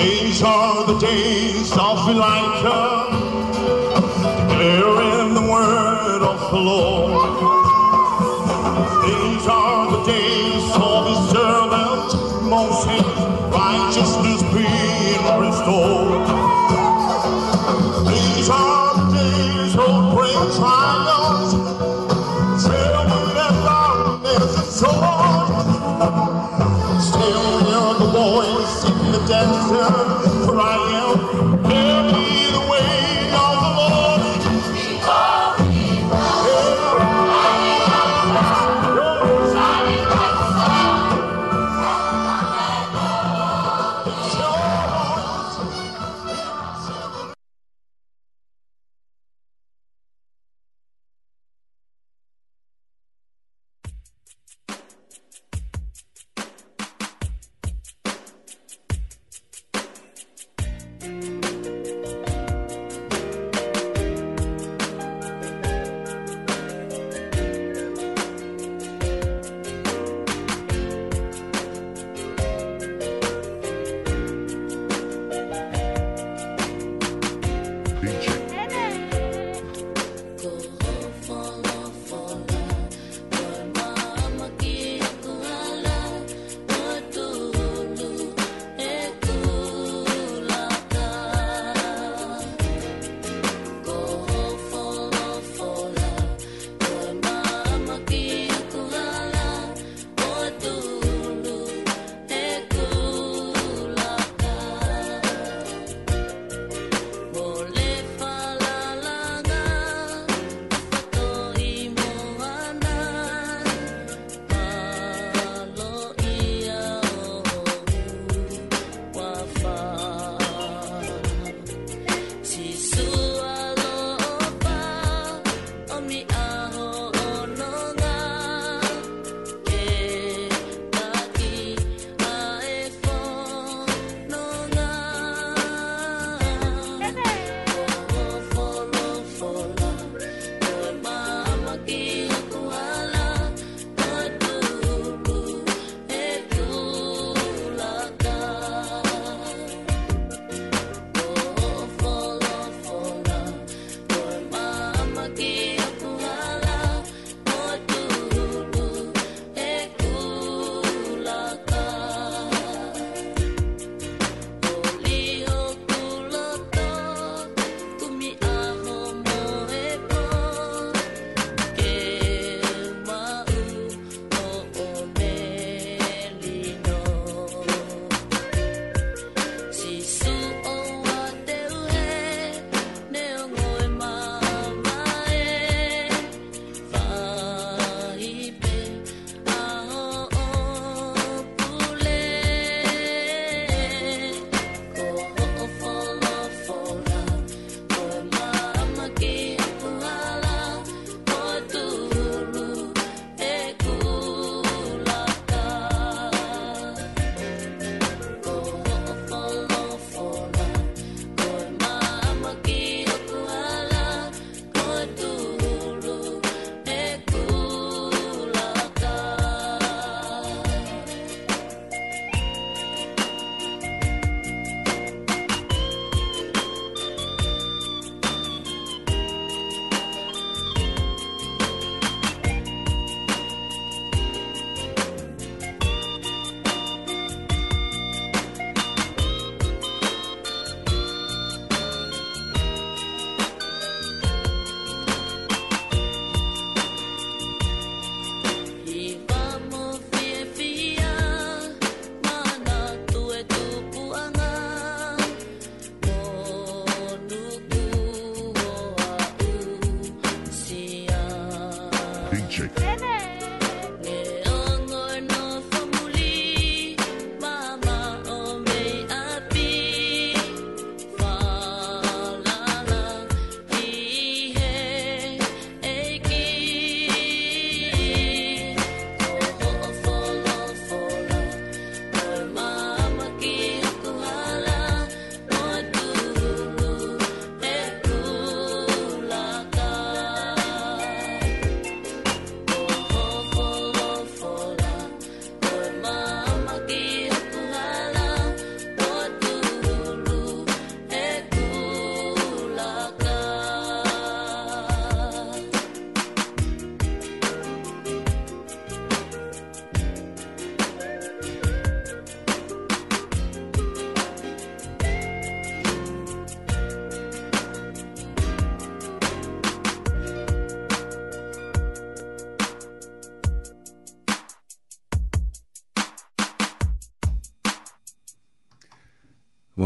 These 0.00 0.42
are 0.42 0.86
the 0.86 0.96
days 0.98 1.72
of 1.72 2.08
Elijah, 2.08 3.10
declaring 4.48 5.34
the 5.34 5.42
word 5.42 6.22
of 6.22 6.50
the 6.50 6.58
Lord. 6.58 6.99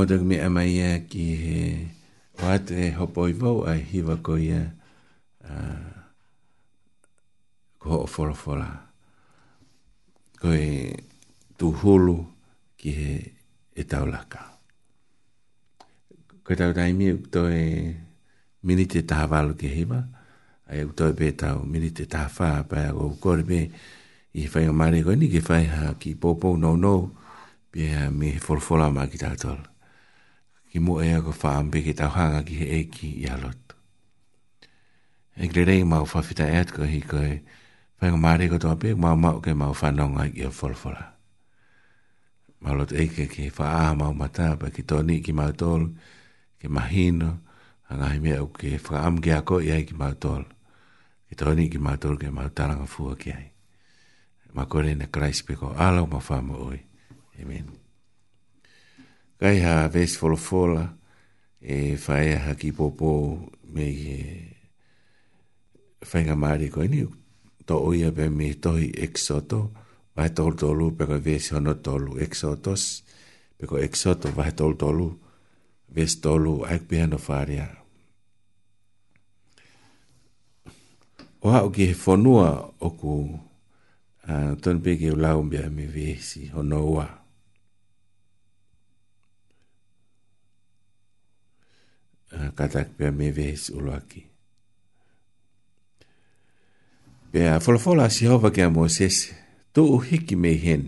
Mōtak 0.05 0.21
me 0.21 0.37
amaia 0.37 1.01
ki 1.09 1.23
he 1.43 1.61
wāt 2.43 2.69
e 2.77 2.91
hopo 2.93 3.23
i 3.25 3.33
vau 3.33 3.63
a 3.65 3.73
hiwa 3.73 4.19
ko 4.27 4.35
ia 4.37 4.59
ko 7.81 7.89
ho 7.95 8.01
o 8.05 8.05
wholawhola. 8.13 8.67
Ko 10.45 10.53
e 10.53 10.69
tūhulu 11.57 12.19
ki 12.77 12.93
he 12.99 13.15
e 13.81 13.87
taulaka. 13.89 14.43
Ko 16.45 16.53
e 16.53 16.61
tau 16.61 16.77
taimi 16.77 17.09
uk 17.17 17.25
to 17.33 17.47
e 17.49 17.65
minite 18.61 19.07
tāwalu 19.09 19.57
ki 19.57 19.73
hiwa, 19.81 20.03
e 20.69 20.83
a 20.85 20.85
e 20.85 20.85
uk 20.85 20.93
to 21.01 21.09
e 21.09 21.17
pē 21.23 21.33
tau 21.33 21.65
minite 21.65 22.05
tāwha, 22.05 22.59
pa 22.69 22.91
e 22.93 22.93
o 22.93 23.09
kore 23.17 23.41
pē 23.49 23.63
i 23.65 23.71
he 24.45 24.51
whai 24.53 24.69
o 24.69 24.77
mare 24.85 25.01
koe 25.01 25.17
ni 25.17 25.33
ki 25.33 25.41
whai 25.49 25.65
ha 25.79 25.95
ki 25.97 26.13
pōpō 26.21 26.59
nou 26.61 26.77
nou, 26.85 27.09
pē 27.73 27.89
ha 27.97 28.05
mi 28.13 28.37
he 28.37 28.45
wholawhola 28.51 28.93
ma 29.01 29.09
ki 29.09 29.17
tātola 29.29 29.71
ki 30.75 30.83
mo 30.83 30.99
e 30.99 31.07
ago 31.15 31.31
fa 31.31 31.55
ambe 31.63 31.79
ki 31.87 31.95
tau 31.95 32.11
hanga 32.11 32.43
ki 32.43 32.55
he 32.59 32.67
eki 32.83 33.09
i 33.23 33.31
alot. 33.31 33.61
E 35.39 35.47
kre 35.47 35.63
rei 35.71 35.85
mau 35.87 36.03
fa 36.03 36.19
fita 36.27 36.51
e 36.51 36.57
atko 36.59 36.83
hi 36.91 36.99
koe, 37.11 37.31
fai 37.99 38.11
ngā 38.11 38.19
mare 38.19 38.49
koto 38.51 38.73
ape, 38.75 38.91
mau 38.99 39.15
mau 39.15 39.39
ke 39.39 39.55
mau 39.55 39.71
fa 39.75 39.95
nonga 39.95 40.27
ki 40.35 40.43
a 40.51 40.51
folfola. 40.51 41.05
Mau 42.67 42.75
lot 42.75 42.91
eke 42.91 43.31
ki 43.31 43.55
fa 43.55 43.65
aha 43.79 43.95
mau 44.03 44.11
mata, 44.19 44.57
pa 44.59 44.67
ki 44.75 44.83
toni 44.83 45.23
ki 45.23 45.31
mau 45.33 45.55
tolu, 45.55 45.95
ki 46.59 46.67
mahino, 46.67 47.31
hanga 47.87 48.11
hi 48.11 48.19
mea 48.19 48.43
uke, 48.43 48.75
fa 48.83 49.07
am 49.07 49.23
ki 49.23 49.31
ako 49.31 49.63
i 49.63 49.71
ai 49.79 49.87
ki 49.87 49.95
mau 49.95 50.11
tolu, 50.19 50.51
ki 51.31 51.39
toni 51.39 51.71
ki 51.71 51.79
mau 51.79 51.95
tolu 52.03 52.19
ke 52.19 52.35
mau 52.35 52.51
taranga 52.51 52.87
fua 52.91 53.15
ki 53.15 53.31
ai. 53.31 53.47
Ma 54.59 54.67
kore 54.67 54.91
ne 54.99 55.07
kreis 55.07 55.43
peko 55.47 55.71
alau 55.87 56.11
ma 56.11 56.19
fa 56.19 56.43
mo 56.43 56.59
oi. 56.67 56.83
Amen. 57.39 57.47
Amen 57.71 57.84
kai 59.41 59.59
ha 59.67 59.87
vesi 59.91 60.17
folofola 60.21 60.83
e 61.61 61.97
whae 62.07 62.33
ha 62.47 62.55
ki 62.61 62.71
popo 62.73 63.09
me 63.75 63.87
e 64.13 64.19
whainga 66.09 66.37
maari 66.39 66.69
koe 66.71 66.87
ni 66.93 67.01
to 67.67 67.75
oia 67.89 68.11
pe 68.17 68.29
me 68.39 68.49
tohi 68.63 68.89
exoto 69.07 69.61
vai 70.17 70.29
tolu 70.37 70.55
tolu 70.63 70.87
pe 70.97 71.05
koe 71.11 71.19
vesi 71.29 71.51
hono 71.55 71.73
tolu 71.87 72.19
exotos 72.25 72.83
pe 73.59 73.65
koe 73.69 73.83
exoto 73.87 74.29
vai 74.37 74.53
tolu 74.59 74.77
tolu 74.83 75.07
vesi 75.95 76.17
tolu 76.25 76.53
aik 76.71 76.83
pia 76.91 77.07
no 77.07 77.19
whaarea 77.27 77.67
o 81.43 81.49
hao 81.51 81.69
ki 81.75 81.85
he 81.91 81.95
whanua 82.07 82.49
oku 82.89 83.13
uh, 84.29 84.53
tonu 84.63 84.81
pe 84.85 84.97
ki 85.01 85.11
ulaumbia 85.17 85.67
me 85.77 85.87
vesi 85.97 86.43
hono 86.55 86.79
ua 86.79 86.79
hono 86.79 86.93
ua 86.95 87.24
Eh, 92.35 92.51
katak 92.55 92.89
pia 92.99 93.11
me 93.15 93.31
vehis 93.33 93.71
uloaki. 93.71 94.27
Pia 97.33 97.61
folofola 97.63 98.09
si 98.11 98.27
hova 98.27 98.51
kia 98.51 98.71
Moses, 98.71 99.31
tu 99.73 99.85
uhiki 99.95 100.37
me 100.37 100.53
hen, 100.59 100.85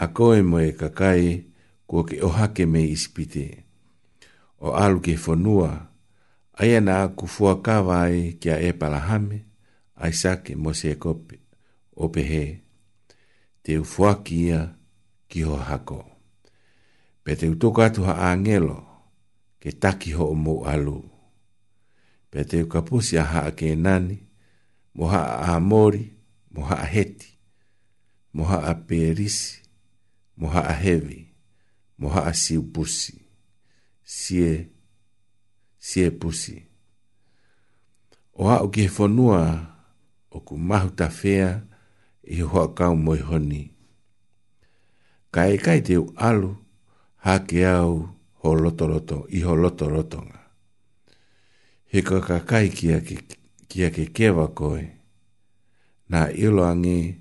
a 0.00 0.06
koe 0.16 0.40
moe 0.42 0.70
kakai 0.78 1.44
kua 1.86 2.04
ke 2.08 2.22
ohake 2.24 2.66
me 2.66 2.80
ispite, 2.94 3.44
o 4.64 4.72
alu 4.80 5.00
ke 5.04 5.14
fonua, 5.18 5.70
aia 6.60 6.80
na 6.80 7.02
aku 7.04 7.26
fua 7.26 7.60
kawai 7.64 8.36
kia 8.40 8.56
e 8.60 8.72
palahame, 8.72 9.44
aisake 9.96 10.56
mose 10.56 10.90
e 10.92 10.96
kope, 10.96 11.36
pehe, 12.12 12.44
te 13.62 13.78
ufuaki 13.78 14.40
ki 15.28 15.40
ho 15.42 15.56
hako. 15.56 16.04
Pe 17.24 17.36
te 17.36 17.48
utoka 17.48 17.90
tu 17.92 18.04
ha 18.04 18.14
angelo, 18.32 18.86
ke 19.60 19.70
taki 19.76 20.16
ho 20.16 20.32
o 20.32 20.36
mo 20.44 20.54
alu. 20.72 20.98
Pea 22.32 22.44
te 22.48 22.56
uka 22.66 22.80
pusi 22.88 23.14
a 23.20 23.24
haa 23.32 23.50
ke 23.58 23.68
nani, 23.84 24.16
mo 24.96 25.04
haa 25.12 25.34
a 25.54 25.60
mori, 25.70 26.04
mo 26.54 26.62
haa 26.70 26.86
heti, 26.94 27.30
mo 28.34 28.42
haa 28.50 28.72
perisi, 28.88 29.50
mo 30.40 30.46
haa 30.54 30.72
hevi, 30.82 31.20
mo 32.00 32.06
haa 32.14 32.32
siu 32.42 32.62
pusi, 32.74 33.14
sie, 34.16 34.52
sie 35.88 36.08
pusi. 36.20 36.56
O 38.40 38.48
haa 38.48 38.60
uki 38.66 38.80
he 38.88 38.90
fonua 38.96 39.40
o 40.34 40.40
ku 40.46 40.54
mahu 40.68 40.88
ta 40.98 41.06
fea 41.20 41.48
i 42.24 42.36
hoa 42.48 42.66
kau 42.78 42.94
moi 43.04 43.20
honi. 43.28 43.62
Kai 45.34 45.54
kai 45.64 45.80
te 45.86 45.94
u 46.02 46.06
alu, 46.28 46.50
hake 47.26 47.60
au, 47.66 47.66
hake 47.66 47.66
au, 47.78 48.18
ho 48.42 48.54
loto 48.56 48.86
roto, 48.86 49.26
i 49.30 49.44
ho 49.44 49.54
loto 49.54 49.88
roto 49.88 50.18
nga. 50.24 50.40
He 51.92 52.00
ko 52.02 52.20
ka 52.24 52.40
kai 52.48 52.68
kia 52.72 53.00
ke, 53.04 53.16
kia 53.68 53.90
ke 53.92 54.04
kewa 54.16 54.48
koe, 54.56 54.86
nā 56.10 56.30
ilo 56.32 56.62
angi 56.64 57.20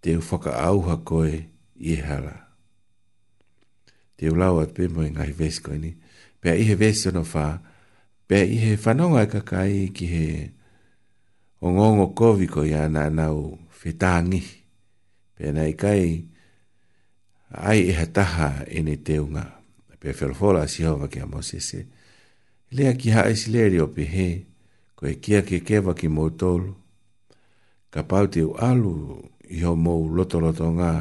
te 0.00 0.14
whaka 0.16 0.52
auha 0.68 0.96
koe 1.08 1.30
i 1.90 1.92
e 1.94 1.98
hala. 2.06 2.36
Te 4.16 4.28
ulau 4.30 4.60
at 4.62 4.70
pēmo 4.76 5.02
i 5.04 5.10
ngai 5.10 5.32
vēs 5.38 5.58
koe 5.64 5.78
ni, 5.80 5.90
pēr 6.40 6.60
i 6.62 6.68
he 6.68 6.76
vēs 6.82 7.06
ono 7.10 7.24
whā, 7.26 7.48
pēr 8.30 8.46
i 8.54 8.60
he 8.62 8.74
whanonga 8.78 9.24
e 9.26 9.30
ka 9.34 9.40
kai 9.50 9.88
ki 9.94 10.06
he 10.14 10.26
o 11.60 11.72
ngongo 11.74 12.12
kovi 12.18 12.46
koe 12.46 12.68
ia 12.70 12.86
nā 12.88 13.08
nau 13.10 13.56
whetāngi, 13.82 14.44
pēr 15.36 15.56
nai 15.58 15.72
kai 15.74 16.02
ai 17.50 17.78
e 17.82 17.92
hataha 17.98 18.52
ene 18.70 18.94
teunga. 19.08 19.44
ngā 19.50 19.65
pe 19.98 20.12
fer 20.12 20.34
fora 20.34 20.66
si 20.68 20.84
ho 20.84 20.96
va 21.00 21.08
ke 21.08 21.22
mo 21.24 21.42
se 21.42 21.60
se 21.60 21.80
le 22.74 22.88
a 22.88 22.94
ki 23.00 23.10
ha 23.14 23.22
es 23.32 23.46
le 23.52 23.64
ri 23.70 23.80
o 23.80 23.86
pe 23.96 24.04
he 24.14 24.28
ko 24.96 25.06
e 25.12 25.14
ki 25.22 25.40
ke 25.48 25.58
ke 25.66 25.76
va 25.84 25.94
ki 25.94 26.08
motol 26.08 26.62
ka 27.92 28.00
pau 28.10 28.26
te 28.28 28.40
alu 28.68 28.92
i 29.56 29.62
ho 29.64 29.72
mo 29.84 29.94
loto 30.16 30.40
loto 30.44 30.66
nga 30.78 30.92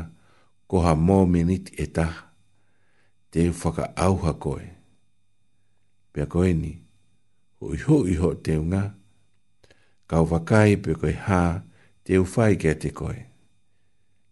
ko 0.67 0.81
ha 0.85 0.93
mo 1.07 1.19
minit 1.35 1.71
eta 1.79 2.07
te 3.31 3.49
fa 3.61 3.69
ka 3.77 3.85
au 4.05 4.15
ha 4.25 4.33
ko 4.43 4.57
e 4.63 4.69
pe 6.13 6.23
ko 6.31 6.43
e 6.51 6.53
ni 6.63 6.73
o 7.59 7.73
i 7.75 7.79
ho 7.87 7.95
i 8.07 8.15
ho 8.21 8.29
te 8.45 8.55
nga 8.71 8.83
ka 10.07 10.17
va 10.31 10.39
kai 10.49 10.77
pe 10.85 10.91
ko 10.99 11.07
ha 11.27 11.41
te 12.03 12.19
u 12.21 12.25
fai 12.33 12.55
ke 12.61 12.71
te 12.81 12.89
ko 12.99 13.09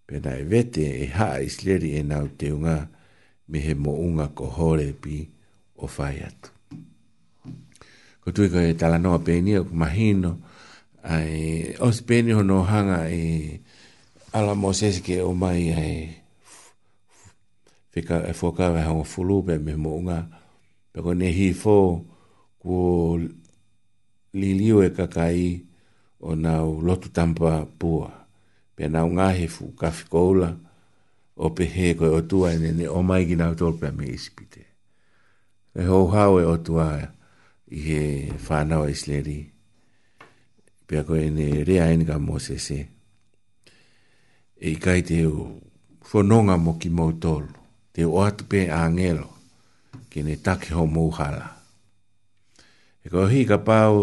pe 0.08 0.16
na 0.24 0.32
e 0.40 0.44
vete 0.52 0.86
e 1.04 1.06
ha 1.18 1.28
es 1.48 1.64
le 1.66 1.76
ri 1.82 1.90
e 2.00 2.02
na 2.04 2.18
te 2.40 2.50
nga 2.62 2.76
e 2.88 2.93
me 3.50 3.60
he 3.60 3.74
mo'unga 3.76 4.32
ko 4.36 4.46
hore 4.48 4.88
pi 4.96 5.28
o 5.84 5.88
fai 5.88 6.20
atu. 6.24 6.50
Ko 8.24 8.32
tui 8.32 8.48
ko 8.50 8.58
e 8.60 8.74
tala 8.80 8.98
noa 8.98 9.20
penia, 9.20 9.64
ko 9.68 9.74
mahino, 9.76 10.40
ai, 11.04 11.76
os 11.84 12.00
penia 12.08 12.36
hono 12.40 12.64
hanga 12.64 13.10
e 13.12 13.60
ala 14.32 14.56
mo 14.56 14.72
sese 14.72 15.02
ke 15.04 15.20
o 15.22 15.34
mai 15.36 15.72
ai, 15.72 16.24
fika 17.92 18.24
e 18.32 18.34
fokawe 18.34 18.80
hanga 18.82 19.04
fulupe 19.04 19.60
me 19.60 19.74
mo'unga, 19.76 20.18
peko 20.96 21.12
ne 21.14 21.28
hi 21.36 21.48
fo 21.62 21.76
ko 22.64 23.20
liliu 24.34 24.78
e 24.88 24.90
kakai 24.98 25.44
o 26.24 26.30
nau 26.40 26.80
lotu 26.86 27.08
tampa 27.12 27.66
pua, 27.80 28.08
pe 28.76 28.84
nau 28.94 29.08
ngahi 29.20 29.48
fu 29.52 29.64
kafi 29.82 30.06
koula, 30.14 30.50
ko 30.56 30.63
o 31.44 31.50
pe 31.50 31.68
koe 31.98 32.08
o 32.08 32.22
tua 32.22 32.52
e 32.56 32.58
nene 32.58 32.86
o 32.88 33.02
mai 33.04 33.22
ki 33.28 33.36
nau 33.36 33.54
tolpea 33.60 33.92
me 33.98 34.06
isipite. 34.16 34.64
E 35.76 35.82
hou 35.90 36.06
hau 36.16 36.40
e 36.40 36.46
o 36.48 36.56
tua 36.66 36.88
i 37.68 37.80
he 37.88 38.02
whanau 38.48 38.84
e 38.88 38.94
sleri. 39.02 39.40
Pea 40.88 41.02
koe 41.08 41.24
e 41.28 41.32
ne 41.38 41.48
rea 41.68 41.86
e 41.92 41.96
nga 42.00 42.16
mo 42.26 42.36
se 42.40 42.56
E 44.66 44.72
i 44.72 44.78
kai 44.84 45.02
te 45.08 45.18
u 45.28 45.42
whanonga 46.10 46.56
mo 46.66 46.72
ki 46.82 46.90
mou 46.98 47.12
tolu. 47.24 47.52
Te 47.94 48.06
u 48.12 48.16
atu 48.26 48.44
pe 48.52 48.62
a 48.72 48.82
ngelo 48.94 49.28
ki 50.10 50.20
ne 50.26 50.36
take 50.46 50.70
ho 50.76 50.84
mou 50.96 51.10
hala. 51.18 51.48
E 53.04 53.12
koe 53.12 53.26
hi 53.32 53.42
ka 53.52 53.58
pau 53.68 53.98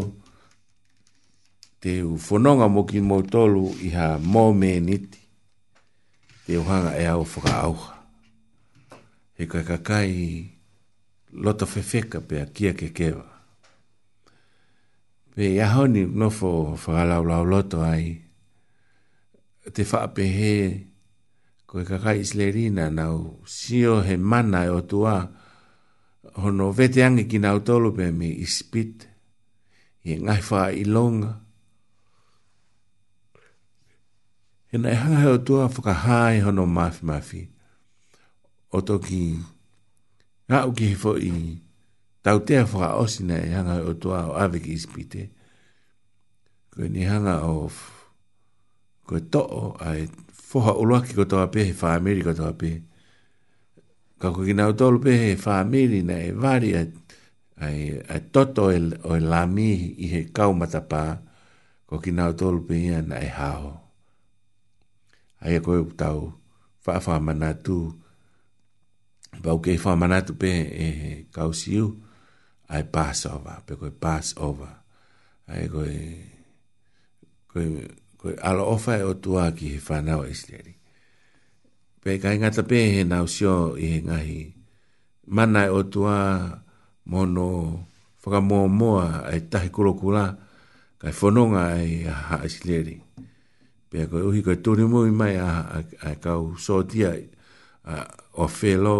te 1.80 1.90
u 2.04 2.12
whanonga 2.26 2.66
mo 2.74 2.82
ki 2.90 3.00
mou 3.08 3.22
tolu 3.32 3.64
i 3.80 3.88
ha 3.96 4.18
mou 4.20 4.52
me 4.60 4.72
niti 4.80 5.19
e 6.52 6.56
o 6.58 6.64
hanga 6.70 6.92
e 7.02 7.06
au 7.12 7.22
whaka 7.32 7.52
auha. 7.64 7.94
He 9.38 9.44
kai 9.50 9.62
kakai 9.70 10.10
lota 11.44 11.64
whewheka 11.72 12.18
pe 12.28 12.36
a 12.42 12.46
kia 12.54 12.72
ke 12.80 12.88
kewa. 12.96 13.26
Pe 15.34 15.42
i 15.54 15.60
ahoni 15.66 16.02
nofo 16.20 16.50
whakalau 16.82 17.22
lau 17.30 17.44
loto 17.52 17.78
ai, 17.92 18.06
te 19.74 19.82
whaape 19.90 20.24
he 20.38 20.52
koe 21.70 21.82
kakai 21.90 22.16
islerina 22.24 22.86
nau 22.98 23.16
sio 23.56 23.94
he 24.06 24.16
mana 24.30 24.60
e 24.68 24.74
o 24.74 24.80
tua 24.90 25.14
hono 26.40 26.66
vete 26.78 27.04
ki 27.30 27.38
nau 27.44 27.56
tolu 27.66 27.88
pe 27.96 28.06
me 28.18 28.26
ispit, 28.46 28.96
i 30.02 30.12
ngai 30.24 30.42
wha 30.48 30.62
i 30.82 30.82
longa, 30.94 31.30
e 34.72 34.76
nei 34.78 34.94
hanga 35.02 35.18
heo 35.26 35.38
tua 35.42 35.66
whakahai 35.68 36.36
hono 36.46 36.66
mafi 36.66 37.02
mafi. 37.10 37.42
O 38.70 38.80
toki, 38.86 39.24
ngā 40.50 40.58
uki 40.70 40.90
he 40.92 40.96
fo 40.96 41.16
i 41.18 41.30
tau 42.22 42.38
tea 42.46 42.60
whaka 42.70 42.92
osi 43.02 43.26
nei 43.26 43.50
hanga 43.50 43.74
heo 43.80 43.94
tua 44.02 44.20
o 44.30 44.36
awe 44.44 44.60
ki 44.66 44.76
ispite. 44.78 45.22
Koe 46.70 46.86
ni 46.88 47.02
hanga 47.04 47.34
o 47.50 47.56
koe 49.06 49.20
to'o 49.32 49.64
ai 49.88 50.06
foha 50.50 50.76
uluaki 50.78 51.18
ko 51.18 51.24
toa 51.26 51.48
pehe, 51.50 51.74
wha 51.80 51.94
amiri 51.96 52.22
ko 52.28 52.34
toa 52.38 52.52
pehe. 52.60 52.78
Ka 54.22 54.30
koe 54.36 54.46
ki 54.46 54.54
nau 54.54 54.70
tolu 54.78 55.02
pehe, 55.02 55.34
wha 55.44 55.58
amiri 55.64 56.02
nei 56.06 56.30
vari 56.30 56.70
ai, 56.78 56.86
ai 57.66 58.22
toto 58.30 58.70
e, 58.72 58.78
o 59.02 59.16
e 59.18 59.20
lami 59.20 59.70
i 59.98 60.14
he 60.14 60.22
kaumatapa 60.30 61.02
ko 61.90 61.98
ki 61.98 62.10
nau 62.14 62.32
tolu 62.38 62.62
pehe 62.70 63.02
nei 63.02 63.28
haho 63.34 63.79
ai 65.44 65.56
e 65.56 65.60
ko 65.64 65.70
eu 65.80 65.86
tau 65.96 66.20
fa 66.84 67.00
fa 67.04 67.14
mana 67.26 67.50
tu 67.64 67.76
ba 69.42 69.50
ke 69.64 69.72
fa 69.82 69.92
mana 70.00 70.18
pe 70.40 70.50
e, 70.84 70.86
e 70.86 70.88
kausiu 71.34 71.84
ai 72.74 72.84
pass 72.94 73.18
over 73.34 73.58
pe 73.66 73.72
ko 73.80 73.84
pass 74.04 74.26
over 74.46 74.72
ai 75.52 75.64
ko 75.72 75.80
ko 77.50 77.56
ko 78.20 78.24
alo 78.48 78.62
ofa 78.74 78.92
e 79.00 79.02
o 79.02 79.12
tua 79.24 79.44
ki 79.56 79.68
fa 79.86 79.96
na 80.06 80.12
o 80.20 80.24
isleri 80.34 80.74
pe 82.02 82.10
kai 82.22 82.36
nga 82.40 82.50
tape 82.56 82.78
he 82.94 83.00
na 83.10 83.18
usio 83.26 83.54
i 83.80 83.84
he 83.92 83.98
ngahi 84.06 84.40
mana 85.36 85.62
o 85.72 85.80
tua 85.92 86.16
mono 87.12 87.48
fa 88.20 88.38
moa 88.50 88.68
mo 88.78 88.90
ai 89.30 89.40
tahi 89.52 89.68
kulokula 89.74 90.24
kai 91.00 91.12
fononga 91.18 91.62
ai 91.80 91.90
ha 92.28 92.36
isleri 92.48 92.96
ai 93.00 93.29
pia 93.90 94.06
koe 94.10 94.22
uhi 94.30 94.40
koe 94.46 94.54
tūne 94.62 94.86
mui 94.86 95.10
mai 95.10 95.34
a, 95.42 95.50
a, 95.76 95.78
a 96.06 96.12
kau 96.22 96.52
sotia 96.56 97.10
a, 97.90 98.06
o 98.38 98.46
whelo 98.54 98.96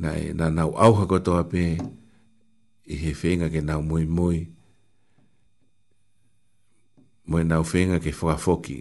nai 0.00 0.30
na 0.32 0.48
nau 0.50 0.72
auha 0.84 1.04
kotoa 1.10 1.44
pē 1.52 1.64
i 2.88 2.96
he 3.02 3.12
whenga 3.20 3.50
ke 3.52 3.60
nau 3.60 3.82
mui 3.84 4.06
mui 4.18 4.40
mui 7.28 7.44
nau 7.44 7.60
whenga 7.72 8.00
ke 8.00 8.14
whakafoki 8.16 8.80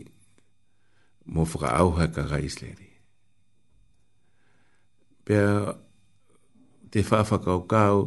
mō 1.27 1.44
whaka 1.52 1.69
auha 1.84 2.07
ka 2.15 2.23
ka 2.31 2.39
isleri 2.39 2.88
pia 5.27 5.76
te 6.95 7.03
whawhakau 7.03 7.60
kau 7.68 7.98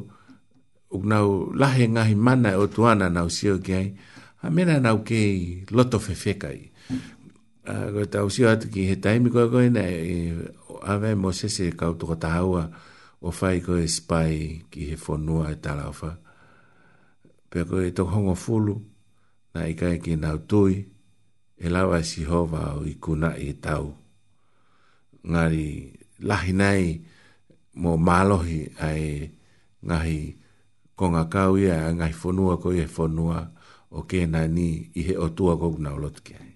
uknau 0.91 1.53
lahe 1.55 1.85
ngahi 1.89 2.15
mana 2.17 2.55
e 2.57 2.61
o 2.65 2.65
tuana 2.67 3.11
nau 3.13 3.29
sio 3.29 3.61
ki 3.61 3.73
hai 3.77 3.85
okay? 3.93 4.09
a 4.43 4.49
mena 4.51 4.81
nau 4.81 5.05
ke 5.05 5.65
loto 5.73 5.99
fefeka 6.01 6.49
i. 6.53 6.69
A 7.69 7.75
koe 7.93 8.07
tau 8.13 8.31
sio 8.33 8.49
atu 8.49 8.71
ki 8.73 8.83
he 8.89 8.95
taimi 9.01 9.29
koe 9.35 9.47
koe 9.53 9.69
na 9.69 9.85
e 9.85 10.33
ave 10.87 11.13
mo 11.15 11.33
se 11.37 11.49
se 11.53 11.69
kautuko 11.77 12.15
tahaua 12.23 12.63
o 13.21 13.29
fai 13.37 13.61
koe 13.67 13.85
spai 13.97 14.65
ki 14.73 14.81
he 14.93 14.97
fonua 14.97 15.51
e 15.53 15.57
tala 15.65 15.89
ofa. 15.93 16.11
Pea 17.53 17.65
koe 17.69 17.87
e 17.93 17.93
hongo 18.13 18.35
fulu 18.45 18.75
na 19.55 19.61
i 19.71 19.77
kai 19.81 19.99
ki 20.05 20.17
nau 20.17 20.39
tui 20.49 20.75
e 21.61 21.67
lawa 21.69 22.01
e 22.01 22.05
si 22.09 22.25
hova 22.25 22.63
o 22.81 22.85
i 22.91 22.95
kuna 23.05 23.31
i 23.37 23.49
e 23.53 23.55
tau. 23.65 23.87
Ngari 25.31 25.69
lahi 26.29 26.53
nai 26.57 26.85
mo 27.83 27.91
malohi 28.01 28.61
ai 28.89 29.05
e 29.13 29.17
ngahi 29.87 30.21
konga 30.99 31.25
kau 31.33 31.53
ia 31.61 31.77
ngahi 31.97 32.15
fonua 32.21 32.55
koe 32.63 32.81
e 32.85 32.89
fonua 32.97 33.39
koe 33.53 33.59
o 33.91 34.07
ke 34.07 34.23
na 34.31 34.47
ni 34.47 34.91
i 34.95 35.03
he 35.07 35.15
o 35.19 35.29
tua 35.35 35.59
kou 35.59 35.75
na 35.83 35.91
olot 35.99 36.23
ki 36.25 36.33
ai. 36.41 36.53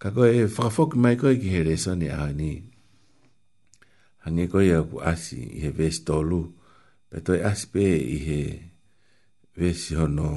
Ka 0.00 0.08
koe 0.16 0.28
e 0.32 0.44
whakafoki 0.54 0.96
mai 1.00 1.16
koe 1.20 1.36
ki 1.40 1.48
he 1.52 1.60
reso 1.68 1.92
ni 1.96 2.08
aha 2.12 2.28
ni. 2.40 2.50
Hange 4.24 4.44
koe 4.52 4.64
au 4.76 4.84
ku 4.92 4.96
asi 5.12 5.40
i 5.40 5.58
he 5.64 5.70
ves 5.78 5.98
tolu, 6.06 6.40
pe 7.08 7.16
toi 7.24 7.40
asi 7.52 7.66
pe 7.72 7.84
i 7.84 8.18
he 8.26 8.40
vesi 9.58 9.92
hono 9.98 10.28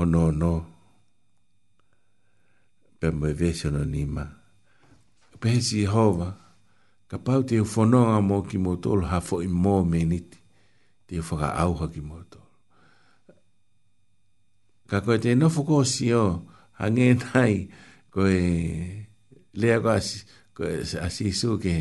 ono 0.00 0.22
no. 0.40 0.54
Pe 2.98 3.06
mo 3.16 3.24
e 3.28 3.34
vesi 3.40 3.62
hono 3.68 3.82
nima. 3.94 4.24
Pe 5.40 5.46
he 5.56 5.60
si 5.66 5.78
e 5.84 5.88
hova, 5.94 6.30
ka 7.10 7.16
pau 7.24 7.40
te 7.48 7.54
u 7.62 7.66
whanonga 7.72 8.18
mo 8.28 8.36
ki 8.48 8.56
mo 8.64 8.72
tolu 8.82 9.04
hafo 9.12 9.36
i 9.44 9.48
mō 9.62 9.74
meniti, 9.90 10.38
te 11.08 11.12
u 11.20 11.24
whaka 11.28 11.48
auha 11.64 11.86
ki 11.92 12.02
mo 12.08 12.18
tolu 12.30 12.43
ka 14.88 15.00
koe 15.00 15.16
te 15.20 15.32
nofo 15.34 15.64
ko 15.64 15.80
si 15.86 16.12
o 16.14 16.42
hange 16.80 17.06
nai 17.20 17.56
koe 18.14 18.38
lea 19.60 19.78
ko 19.82 19.88
asi 19.96 20.18
koe 20.56 20.76
asi 21.06 21.32
su 21.32 21.56
ke 21.62 21.76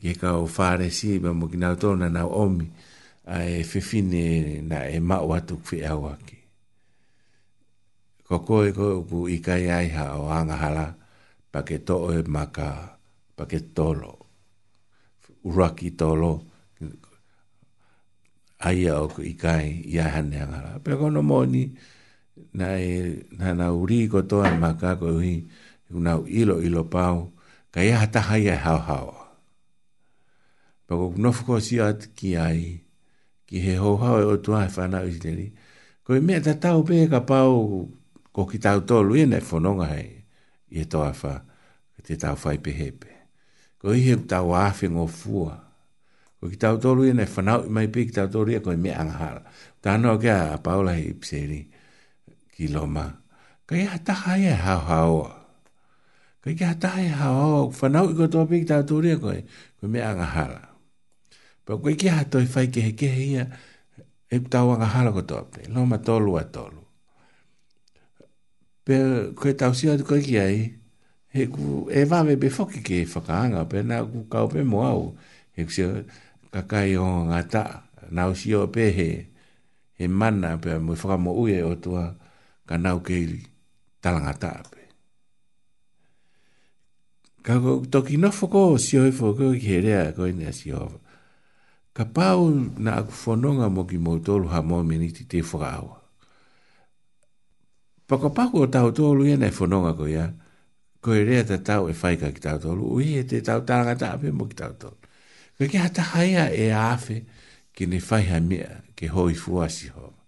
ke 0.00 0.10
ka 0.20 0.36
o 0.40 0.48
whare 0.54 0.88
si 0.90 1.18
ba 1.22 1.30
mo 1.36 1.46
ki 1.50 1.58
nau 1.62 1.74
tōna 1.82 2.08
nau 2.16 2.30
omi 2.44 2.66
a 3.34 3.44
e 3.56 3.60
whiwhine 3.70 4.24
na 4.68 4.78
e 4.88 4.98
mau 5.08 5.26
atu 5.36 5.54
kwe 5.66 5.78
au 5.92 6.02
ake 6.12 6.38
ko 8.26 8.34
koe 8.46 8.68
koe 8.76 8.94
ku 9.08 9.18
ikai 9.28 9.64
ai 9.78 9.88
ha 9.96 10.04
o 10.20 10.24
angahala 10.40 10.86
pa 11.52 11.60
ke 11.66 11.76
to 11.88 11.96
e 12.16 12.24
maka 12.34 12.68
pa 13.36 13.44
ke 13.50 13.58
tolo 13.76 14.12
uraki 15.48 15.88
tolo 16.00 16.32
aia 18.66 18.92
o 19.04 19.06
ku 19.14 19.20
ikai 19.32 19.66
i 19.84 20.00
ahane 20.04 20.38
angahala 20.44 20.80
pe 20.84 20.92
kono 21.00 21.20
moni 21.30 21.48
ni 21.68 21.68
na 22.52 22.78
e 22.82 23.22
na 23.38 23.54
na 23.54 23.70
uri 23.70 24.10
ko 24.10 24.26
to 24.26 24.42
an 24.42 24.58
maka 24.58 24.98
ko 24.98 25.22
hi 25.22 25.46
una 25.94 26.18
ilo 26.26 26.58
ilo 26.58 26.82
pau 26.90 27.30
ka 27.70 27.84
ya 27.86 28.02
ta 28.10 28.18
ha 28.26 28.36
ya 28.40 28.58
ha 28.58 28.74
ha 28.80 28.98
pero 30.88 31.14
no 31.16 31.30
fu 31.32 31.46
si 31.62 31.78
at 31.78 32.02
ki 32.18 32.34
ai 32.36 32.82
ki 33.46 33.56
he 33.62 33.74
ho 33.78 33.94
ha 34.02 34.18
e 34.18 34.24
o 34.26 34.34
to 34.42 34.52
e 34.56 34.58
ai 34.58 34.68
fa 34.72 34.90
na 34.90 35.04
u 35.06 35.12
deli 35.14 35.54
ko 36.02 36.18
me 36.18 36.40
ta 36.42 36.58
ta 36.58 36.74
u 36.74 36.82
pe 36.82 37.06
ka 37.06 37.20
pau 37.22 37.54
ko 38.34 38.42
ki 38.50 38.58
ta 38.58 38.74
u 38.76 38.82
to 38.82 38.98
lu 39.06 39.14
ne 39.22 39.38
fo 39.40 39.56
no 39.62 39.78
ga 39.78 39.94
e 39.96 40.24
e 40.68 40.82
to 40.90 41.00
afa 41.04 41.44
te 42.02 42.16
ta 42.18 42.34
fa 42.34 42.50
pe 42.58 42.72
he 42.74 42.90
pe 42.92 43.10
ko 43.78 43.94
i 43.94 44.02
he 44.02 44.14
ta 44.26 44.42
wa 44.42 44.72
fe 44.74 44.86
ngo 44.90 45.06
fu 45.06 45.46
ko 46.40 46.44
ki 46.50 46.56
ta 46.58 46.74
u 46.74 46.76
to 46.82 46.90
lu 46.98 47.04
e 47.08 47.12
ne 47.14 47.24
fa 47.26 47.40
na 47.46 47.54
mai 47.74 47.86
pe 47.92 48.04
ki 48.08 48.12
ta 48.18 48.24
to 48.32 48.42
ri 48.44 48.56
ko 48.64 48.72
me 48.84 48.90
an 48.90 49.10
ha 49.16 49.28
ta 49.84 49.96
no 50.00 50.16
ga 50.24 50.56
pa 50.64 50.80
u 50.80 50.84
pseri 51.22 51.71
ki 52.54 52.68
loma. 52.68 53.24
Ka 53.66 53.74
ia 53.74 53.88
hataha 53.96 54.32
ia 54.36 54.52
e 54.54 54.60
hao 54.60 54.80
hao. 54.88 55.18
Ka 56.44 56.48
ia 56.52 56.66
hataha 56.72 56.98
ia 57.00 57.08
e 57.12 57.16
hao 57.16 57.34
hao. 57.40 57.62
Whanau 57.72 58.10
i 58.12 58.14
kotoa 58.14 58.46
pek 58.48 58.68
tā 58.68 58.80
tūria 58.84 59.16
koe. 59.20 59.42
Koe 59.80 59.88
mea 59.88 60.10
anga 60.12 60.28
hala. 60.36 60.60
Pa 61.64 61.76
koe 61.80 61.96
ki 61.96 62.08
hato 62.12 62.38
i 62.44 62.48
whai 62.48 62.68
kehe 62.68 62.92
kehe 62.96 63.24
ia. 63.34 63.46
E 64.32 64.38
tau 64.52 64.70
anga 64.76 64.86
hala 64.92 65.12
kotoa 65.16 65.44
pek. 65.50 65.68
Loma 65.72 65.98
tolu 66.04 66.36
a 66.36 66.44
tolu. 66.44 66.84
Pe 68.84 68.96
koe 69.36 69.54
tau 69.56 69.72
sia 69.74 69.96
tu 69.96 70.04
koe 70.08 70.20
ki 70.20 70.38
ai. 70.40 70.60
He 71.32 71.46
ku 71.48 71.88
e 71.90 72.04
vawe 72.04 72.36
be 72.36 72.50
foki 72.52 72.82
ke 72.84 73.00
e 73.06 73.08
whakaanga. 73.08 73.64
Pe 73.70 73.80
nā 73.82 74.04
ku 74.12 74.26
kau 74.30 74.46
pe 74.52 74.62
mo 74.62 74.84
au. 74.84 75.12
He 75.56 75.64
ku 75.64 75.70
sia 75.72 76.04
kakai 76.52 76.92
o 77.00 77.06
ngā 77.32 77.40
ta. 77.50 77.64
Nā 78.12 78.28
usio 78.28 78.66
pe 78.68 78.90
he. 78.92 79.10
He 79.98 80.08
mana 80.10 80.58
pe 80.60 80.76
mo 80.78 80.92
whakamo 80.92 81.32
ue 81.32 81.62
o 81.64 81.74
tua. 81.80 82.10
He 82.14 82.21
ka 82.66 82.78
nau 82.78 83.00
keiri 83.02 83.42
talanga 84.02 84.34
tāpe. 84.38 84.80
Ka 87.42 87.58
ko 87.58 87.82
toki 87.90 88.16
nofo 88.18 88.46
ko 88.50 88.62
si 88.78 88.98
oi 88.98 89.10
e 89.10 89.14
fo 89.14 89.32
ko 89.34 89.50
ki 89.54 89.58
herea 89.66 90.12
ko 90.14 90.26
ine 90.30 90.52
si 90.54 90.70
oi. 90.74 90.94
Ka 91.92 92.04
pau 92.08 92.48
na 92.78 93.02
aku 93.02 93.12
whanonga 93.24 93.68
mo 93.68 93.82
ki 93.84 93.98
mautolu 93.98 94.48
ha 94.48 94.62
mo 94.62 94.80
meniti 94.86 95.24
te 95.28 95.42
whakaawa. 95.42 95.96
Pako 98.08 98.30
pako 98.30 98.62
o 98.64 98.70
tau 98.70 98.92
tolu 98.94 99.26
ia 99.26 99.36
nei 99.36 99.50
whanonga 99.50 99.92
ko 99.98 100.06
ia, 100.06 100.26
ko 101.02 101.14
i 101.18 101.24
rea 101.26 101.44
te 101.44 101.58
tau 101.58 101.90
e 101.90 101.94
whaika 102.00 102.30
ki 102.32 102.40
tau 102.40 102.58
tolu, 102.62 102.94
ui 102.94 103.18
e 103.18 103.26
te 103.26 103.42
tau 103.42 103.60
taranga 103.66 103.98
tāpe 104.04 104.30
mo 104.32 104.46
ki 104.46 104.56
tau 104.56 104.72
tolu. 104.78 104.98
Ka 105.58 105.66
ki 105.68 105.76
hata 105.82 106.02
haia 106.14 106.46
e 106.64 106.70
afe 106.70 107.16
ki 107.74 107.84
ne 107.90 107.98
whaiha 107.98 108.38
mea 108.48 108.80
ke 108.96 109.06
hoi 109.10 109.34
fuasi 109.34 109.88
hoa 109.90 110.21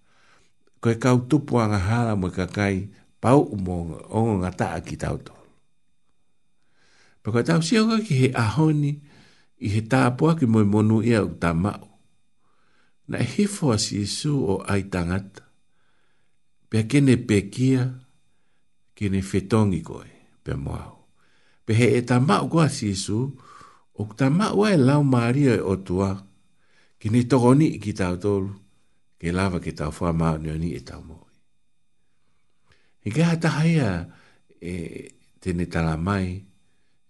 ko 0.85 0.93
e 0.93 1.01
kau 1.01 1.25
tupu 1.25 1.57
anga 1.57 1.81
hala 1.81 2.13
mo 2.13 2.29
kakai 2.29 2.93
pau 3.17 3.41
umo 3.41 3.97
o 4.13 4.37
nga 4.45 4.53
taa 4.53 4.79
ki 4.85 5.01
tau 5.01 5.17
to. 5.17 5.33
Pako 7.25 7.41
tau 7.41 7.61
si 7.65 7.81
au 7.81 7.89
ki 8.05 8.13
he 8.21 8.29
ahoni 8.37 8.93
i 9.65 9.69
he 9.73 9.81
tāpua 9.89 10.37
ki 10.37 10.45
moi 10.53 10.67
monu 10.73 11.01
ia 11.01 11.25
u 11.25 11.33
tā 11.41 11.57
mau. 11.57 11.89
Na 13.09 13.17
e 13.17 13.25
he 13.25 13.49
fua 13.49 13.81
si 13.81 14.05
isu 14.05 14.33
o 14.53 14.55
ai 14.69 14.83
tangata. 14.93 15.41
Pea 16.69 16.85
kene 16.91 17.15
pekia, 17.29 17.83
kene 18.97 19.21
fetongi 19.25 19.81
koe, 19.89 20.13
pea 20.45 20.57
moau. 20.65 20.93
Pea 21.65 21.77
he 21.81 21.87
e 21.97 22.01
tā 22.09 22.21
mau 22.29 22.45
kua 22.53 22.69
si 22.69 22.93
isu, 22.93 23.19
o 23.97 24.03
tā 24.19 24.29
mau 24.29 24.69
e 24.69 24.77
lau 24.77 25.01
maria 25.01 25.57
e 25.57 25.65
otua, 25.73 26.11
kene 27.01 27.25
togoni 27.31 27.81
ki 27.81 27.93
tau 27.97 28.21
tolu 28.21 28.53
e 29.25 29.33
lava 29.33 29.59
ke 29.61 29.73
tau 29.73 29.89
wha 30.01 30.13
maa 30.13 30.37
nio 30.39 30.55
ni 30.59 30.75
e 30.77 30.81
tau 30.85 31.01
moi. 31.09 31.29
I 33.05 33.11
ke 33.11 33.23
hata 33.25 33.49
haia 33.57 33.89
e 34.61 34.75
tene 35.41 35.65
tala 35.73 35.97
mai, 35.97 36.29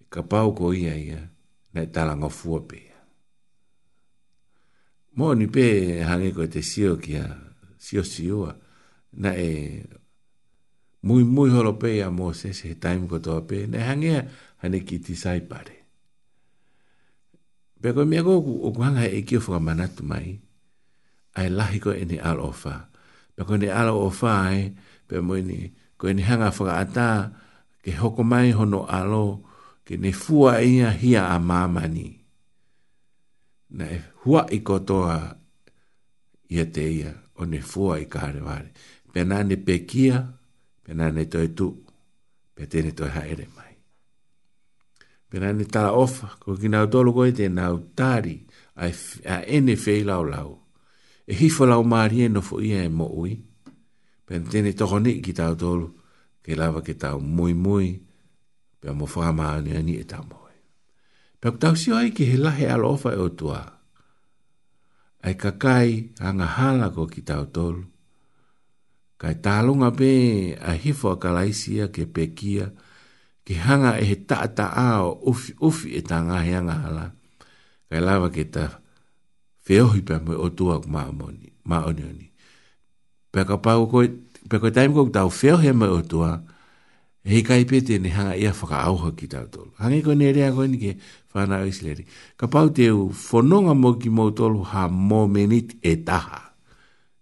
e 0.01 0.05
ka 0.09 0.23
pau 0.23 0.55
ko 0.55 0.71
ia 0.73 0.95
ia, 0.95 1.21
na 1.75 1.81
e 1.83 1.89
tala 1.91 2.15
ngofua 2.17 2.61
pia. 2.71 2.95
Mo 5.19 5.35
ni 5.35 5.47
pe 5.47 5.99
hange 6.07 6.31
ko 6.35 6.47
te 6.47 6.63
sio 6.63 6.97
kia, 7.03 7.27
sio 7.79 8.03
sioa, 8.07 8.53
na 9.19 9.35
e 9.35 9.83
mui 11.07 11.23
mui 11.25 11.51
holo 11.51 11.75
pe 11.79 11.91
ia 11.99 12.11
mo 12.11 12.31
se 12.35 12.53
se 12.55 12.69
he 12.71 12.77
taimu 12.79 13.09
ko 13.11 13.19
toa 13.19 13.43
pe, 13.49 13.67
na 13.67 13.79
e 13.83 13.87
hange 13.91 14.09
ia 14.11 14.23
hane 14.63 14.85
ki 14.87 15.01
ti 15.03 15.15
sai 15.19 15.43
pare. 15.43 15.75
Pe 17.83 17.91
ko 17.93 18.05
mea 18.07 18.23
ko, 18.23 18.39
o 18.67 18.71
kuhanga 18.73 19.03
e 19.05 19.23
kio 19.27 19.41
whakamanatu 19.43 20.05
mai, 20.07 20.39
ai 21.35 21.51
lahi 21.51 21.83
ko 21.83 21.91
ini 21.91 22.17
alo 22.23 22.55
fa 22.55 22.87
pe 23.35 23.43
ko 23.43 23.59
ni 23.59 23.67
alo 23.67 24.07
fa 24.09 24.49
ai 24.55 24.63
pe 25.07 25.19
mo 25.19 25.35
ni 25.35 25.59
ko 25.99 26.07
ni 26.15 26.23
hanga 26.23 26.51
fa 26.55 26.79
ata 26.83 27.09
ke 27.83 27.91
hoko 28.01 28.23
mai 28.23 28.55
hono 28.57 28.87
alo 28.87 29.27
ke 29.85 29.95
ne 30.03 30.11
fua 30.15 30.63
ia 30.63 30.89
hia 30.95 31.23
a 31.29 31.37
mama 31.43 31.85
na 33.77 33.85
e 33.91 33.99
hua 34.23 34.41
i 34.57 34.63
ko 34.67 34.75
toa 34.89 35.19
ia 36.55 36.65
te 36.75 36.87
o 37.39 37.43
ne 37.51 37.59
fua 37.71 37.93
i 38.03 38.07
kare 38.15 38.39
wale 38.49 38.69
pe 39.13 39.21
na 39.29 39.37
ne 39.49 39.57
pe 39.67 39.75
kia 39.91 40.19
pe 40.87 40.91
na 40.99 41.07
ne 41.15 41.25
toi 41.33 41.49
tu 41.59 41.69
pe 42.55 42.63
tene 42.71 42.91
toi 42.99 43.11
haere 43.17 43.47
mai 43.59 43.75
pe 45.29 45.37
na 45.43 45.49
ne 45.57 45.65
tala 45.73 45.91
ofa 46.05 46.27
ko 46.43 46.49
ki 46.61 46.69
nau 46.73 46.87
tolo 46.93 47.11
koe 47.17 47.31
te 47.39 47.45
nau 47.59 47.75
tari 47.99 48.37
a 49.31 49.37
ene 49.57 49.75
fei 49.85 50.03
lau 50.11 50.23
lau 50.35 50.51
e 51.27 51.33
hifo 51.35 51.65
lau 51.67 51.85
marie 51.85 52.29
no 52.29 52.41
fo 52.45 52.61
ia 52.61 52.85
e 52.85 52.89
mo 52.93 53.09
ui. 53.21 53.33
Pe 54.25 54.41
tene 54.41 54.73
toko 54.73 54.97
ni 55.01 55.21
ki 55.21 55.33
tau 55.37 55.55
tolu, 55.57 55.87
ke 56.43 56.55
lava 56.57 56.81
ke 56.81 56.95
tau 56.97 57.21
mui 57.21 57.53
mui, 57.55 57.89
pe 58.81 58.89
mo 58.97 59.07
fo 59.09 59.21
hama 59.25 59.47
ane 59.61 59.77
ani 59.77 59.95
e 60.01 60.05
tau 60.05 60.25
moe. 60.31 60.55
Pe 61.41 61.49
ak 61.53 61.57
tau 61.61 61.75
sio 61.77 61.97
ai 61.97 62.11
ki 62.17 62.25
he 62.31 62.37
lahe 62.41 62.67
alo 62.73 62.93
ofa 62.97 63.13
e 63.13 63.17
otua, 63.21 63.61
ai 65.25 65.35
kakai 65.37 66.13
anga 66.25 66.47
hala 66.57 66.89
ko 66.93 67.05
ki 67.09 67.21
tau 67.23 67.45
tolu, 67.53 67.85
kai 69.21 69.37
talunga 69.45 69.91
pe 69.93 70.11
a 70.57 70.73
hifo 70.75 71.11
a 71.13 71.17
kalaisia 71.21 71.89
ke 71.93 72.05
pekia, 72.09 72.73
ke 73.45 73.55
hanga 73.61 73.97
e 74.01 74.05
he 74.09 74.17
taata 74.27 74.73
a 74.73 75.05
o 75.05 75.21
ufi, 75.31 75.53
ufi 75.61 75.89
e 76.01 76.01
tanga 76.03 76.41
he 76.45 76.53
anga 76.57 76.77
hala, 76.85 77.07
kai 77.93 78.01
lava 78.01 78.29
ke 78.33 78.45
tau, 78.51 78.73
feohi 79.65 80.01
pe 80.05 80.17
mo 80.25 80.37
o 80.45 80.49
tua 80.51 80.77
ma 80.95 81.09
moni 81.19 81.49
ma 81.69 81.81
oni 81.89 82.03
oni 82.05 82.29
pe 83.33 83.41
ka 83.49 83.57
pa 83.65 83.81
ko 83.91 83.99
pe 84.49 84.57
ko 84.63 84.69
taim 84.71 84.93
ko 84.97 85.09
ta 85.09 85.25
o 85.29 85.33
mo 85.75 85.87
o 85.89 86.01
tua 86.05 86.45
e 87.25 87.41
ka 87.47 87.57
ipe 87.57 87.81
te 87.81 87.97
ne 87.99 88.09
hanga 88.13 88.35
ia 88.37 88.53
faka 88.53 88.85
au 88.85 88.97
ho 89.03 89.11
ki 89.19 89.27
ta 89.33 89.49
to 89.49 89.73
hanga 89.81 90.05
ko 90.05 90.13
ne 90.15 90.33
rea 90.37 90.53
ko 90.53 90.69
ni 90.69 90.77
ke 90.77 90.93
fa 91.33 91.47
na 91.49 91.65
o 91.65 91.67
isleri 91.67 92.05
ka 92.37 92.47
pa 92.53 92.69
te 92.77 92.93
u 92.93 93.09
fononga 93.11 93.73
mo 93.75 93.97
ki 94.01 94.09
mo 94.13 94.29
to 94.37 94.45
lu 94.53 94.61
ha 94.69 94.85
mo 94.89 95.25
menit 95.27 95.73
e 95.81 95.97
taha 96.05 96.41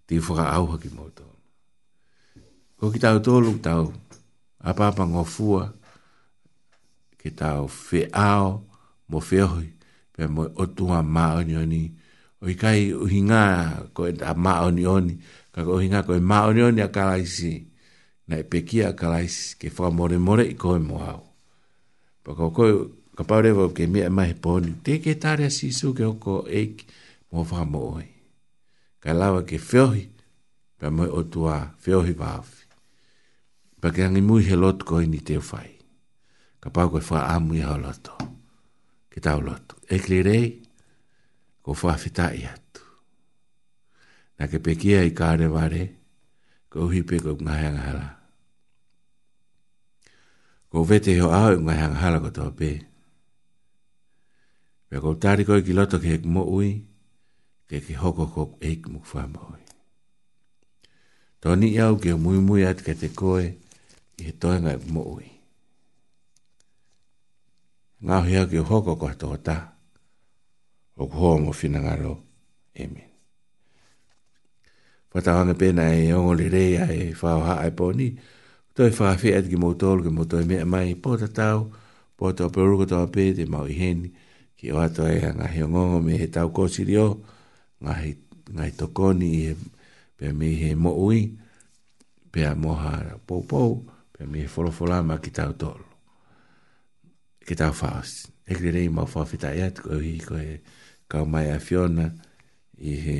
te 0.07 0.19
faka 0.19 0.47
au 0.59 0.67
ho 0.75 0.77
ki 0.83 0.91
mo 0.99 1.07
to 1.15 1.25
ko 2.79 2.91
ki 2.91 2.99
ta 2.99 3.15
to 3.23 3.35
lu 3.39 3.55
ta 3.63 3.87
o 3.87 3.95
a 4.67 4.75
pa 4.75 4.91
pa 4.97 5.07
ngo 5.07 5.23
fua 5.25 5.71
ki 7.23 7.31
ta 7.39 7.63
o 7.63 7.67
fe 7.71 8.11
ao 8.11 8.67
mo 9.07 9.21
feohi 9.23 9.69
pe 10.11 10.27
mo 10.27 10.51
o 10.59 10.65
tua 10.67 10.99
ma 11.07 11.39
oni 11.39 11.55
oni 11.55 11.69
ni 11.71 11.83
oi 12.43 12.55
kai 12.59 12.81
uhi 12.99 13.21
ngā 13.29 13.43
koe 13.95 14.11
e 14.13 14.17
a 14.27 14.33
mā 14.35 14.53
oni 14.67 14.87
oni, 14.91 15.15
ka 15.55 15.63
ko 15.67 15.77
uhi 15.79 15.89
ngā 15.93 16.01
ko 16.07 16.17
e 16.19 16.23
mā 16.23 16.41
oni 16.51 16.83
a 16.83 16.89
karaisi, 16.91 17.53
na 18.29 18.39
e 18.43 18.43
pekia 18.43 18.89
a 18.91 18.97
karaisi, 18.99 19.55
ke 19.61 19.71
whaka 19.71 19.93
more 19.95 20.19
more 20.19 20.47
i 20.47 20.57
koe 20.59 20.79
mo 20.83 20.99
hau. 20.99 21.23
Pa 22.25 22.35
ko 22.35 22.51
koe, 22.51 22.73
ka 23.15 23.25
pau 23.29 23.41
rewa 23.43 23.69
ke 23.75 23.87
mea 23.87 24.11
mai 24.11 24.33
he 24.33 24.35
pōni, 24.35 24.75
te 24.83 24.99
ke 24.99 25.15
tāre 25.23 25.47
a 25.47 25.51
sisu 25.55 25.93
ke 25.95 26.03
hoko 26.03 26.43
eik 26.49 26.83
mō 27.31 27.45
whaka 27.47 27.65
mo 27.67 27.85
oi. 28.01 28.09
Ka 29.03 29.15
lawa 29.15 29.45
ke 29.47 29.59
whiohi, 29.59 30.07
pa 30.83 30.91
moe 30.91 31.07
o 31.07 31.23
tua 31.23 31.61
whiohi 31.87 32.15
pāwhi. 32.19 32.59
Pa 33.83 33.91
ke 33.91 34.03
angi 34.07 34.21
mui 34.23 34.43
he 34.47 34.59
lotu 34.59 34.87
koe 34.87 35.07
ni 35.07 35.23
te 35.23 35.39
whai. 35.39 35.71
Ka 36.63 36.71
pau 36.75 36.91
koe 36.91 37.03
whaka 37.07 37.37
amui 37.39 37.63
hau 37.63 37.79
loto. 37.79 38.19
Ke 39.11 39.21
tau 39.23 39.43
loto. 39.43 39.79
Ekli 39.93 40.23
rei, 40.27 40.62
ko 41.63 41.71
whawhita 41.75 42.35
i 42.35 42.43
atu. 42.51 42.83
Nā 44.39 44.51
ke 44.51 44.59
pekia 44.59 45.03
i 45.07 45.15
kāre 45.15 45.47
ware, 45.55 45.83
ko 46.73 46.89
uhi 46.91 47.03
pe 47.07 47.23
ko 47.23 47.37
ngahangahala. 47.39 48.09
Ko 50.73 50.83
vete 50.89 51.15
hio 51.15 51.31
au 51.31 51.51
i 51.59 51.63
ngahangahala 51.63 52.19
ko 52.27 52.31
tō 52.37 52.47
pē. 52.59 52.71
Pea 54.91 54.99
ko 55.05 55.11
tāri 55.23 55.47
koi 55.47 55.63
ki 55.65 55.73
loto 55.77 55.99
ke 56.03 56.09
hek 56.17 56.25
mo 56.35 56.43
ui, 56.57 56.71
ke 57.71 57.79
ke 57.87 57.95
hoko 58.03 58.25
ko 58.35 58.43
eik 58.61 58.83
mu 58.91 58.99
whamboi. 59.09 59.61
Tōni 61.43 61.69
iau 61.77 61.95
ke 62.03 62.11
mui 62.25 62.39
mui 62.47 62.63
atu 62.67 62.83
ke 62.87 62.95
te 63.01 63.09
koe, 63.19 63.47
i 64.21 64.27
he 64.29 64.33
toenga 64.41 64.73
i 64.75 64.91
mo 64.93 65.03
ui. 65.17 65.29
Ngāhia 68.03 68.43
ke 68.51 68.59
hoko 68.69 68.93
ko 69.01 69.07
tō 69.07 69.07
tā. 69.07 69.23
hoko 69.23 69.39
ko 69.39 69.39
tō 69.39 69.47
tā 69.47 69.59
o 70.97 71.09
ku 71.09 71.17
hoa 71.17 71.37
mo 71.41 71.53
ngaro. 71.53 72.15
Amen. 72.77 73.09
Whatahanga 75.13 75.53
pēna 75.57 75.93
e 75.93 76.13
ongo 76.17 76.33
li 76.41 76.49
rei 76.49 76.77
ai 76.81 77.13
haa 77.13 77.65
e 77.67 77.71
pōni, 77.73 78.09
to 78.75 78.87
e 78.89 78.93
whaafi 78.93 79.35
at 79.37 79.45
ki 79.49 79.57
mōtolu 79.61 80.01
ki 80.09 80.13
mōtō 80.13 80.41
e 80.43 80.47
mea 80.49 80.65
mai 80.65 80.95
pō 80.97 81.19
tatau, 81.21 81.69
pō 82.17 82.33
tō 82.33 82.49
peruka 82.49 82.87
tō 82.89 82.97
ape 83.09 83.27
te 83.37 83.45
mau 83.45 83.69
i 83.69 83.77
heni, 83.77 84.09
ki 84.57 84.73
o 84.73 84.81
ato 84.81 85.05
e 85.13 85.21
ngā 85.37 85.49
he 85.53 85.65
ongongo 85.67 86.01
me 86.01 86.17
he 86.17 86.31
tau 86.33 86.49
kōsi 86.49 86.87
rio, 86.89 87.05
ngā 87.85 88.65
he 88.65 88.71
tokoni 88.81 89.29
i 89.37 89.41
he 89.49 89.53
pē 90.19 90.33
me 90.33 90.49
he 90.63 90.73
mo 90.75 90.97
ui, 91.05 91.29
pē 92.33 92.47
a 92.49 92.55
moha 92.57 93.19
pōpou, 93.29 93.83
pē 94.17 94.25
me 94.29 94.47
he 94.47 94.49
wholofolama 94.49 95.21
ki 95.25 95.31
tau 95.37 95.53
tōlu. 95.53 95.85
Ki 97.43 97.55
tau 97.59 97.75
whaos. 97.75 98.31
Ek 98.49 98.65
rei 98.65 98.89
mau 98.91 99.05
whaafi 99.05 99.37
tai 99.39 99.59
atu 99.67 99.85
ko 99.91 100.01
hi 100.03 100.17
ko 100.25 100.41
he, 100.41 100.57
ka 101.13 101.19
mai 101.33 101.47
a 101.57 101.59
fiona 101.67 102.07
i 102.91 102.93
he 103.05 103.19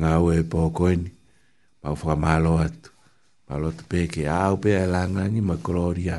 ngā 0.00 0.12
ue 0.24 0.38
pō 0.52 0.62
koini 0.78 1.10
ma 1.80 1.92
u 1.94 1.96
whakamalo 2.00 2.52
atu 2.66 2.90
malo 3.46 3.66
atu 3.70 3.82
peke 3.92 4.22
a 4.36 4.38
au 4.48 4.54
pē 4.62 4.70
ai 4.80 4.88
langangi 4.94 5.40
ma 5.50 5.56
koloria 5.66 6.16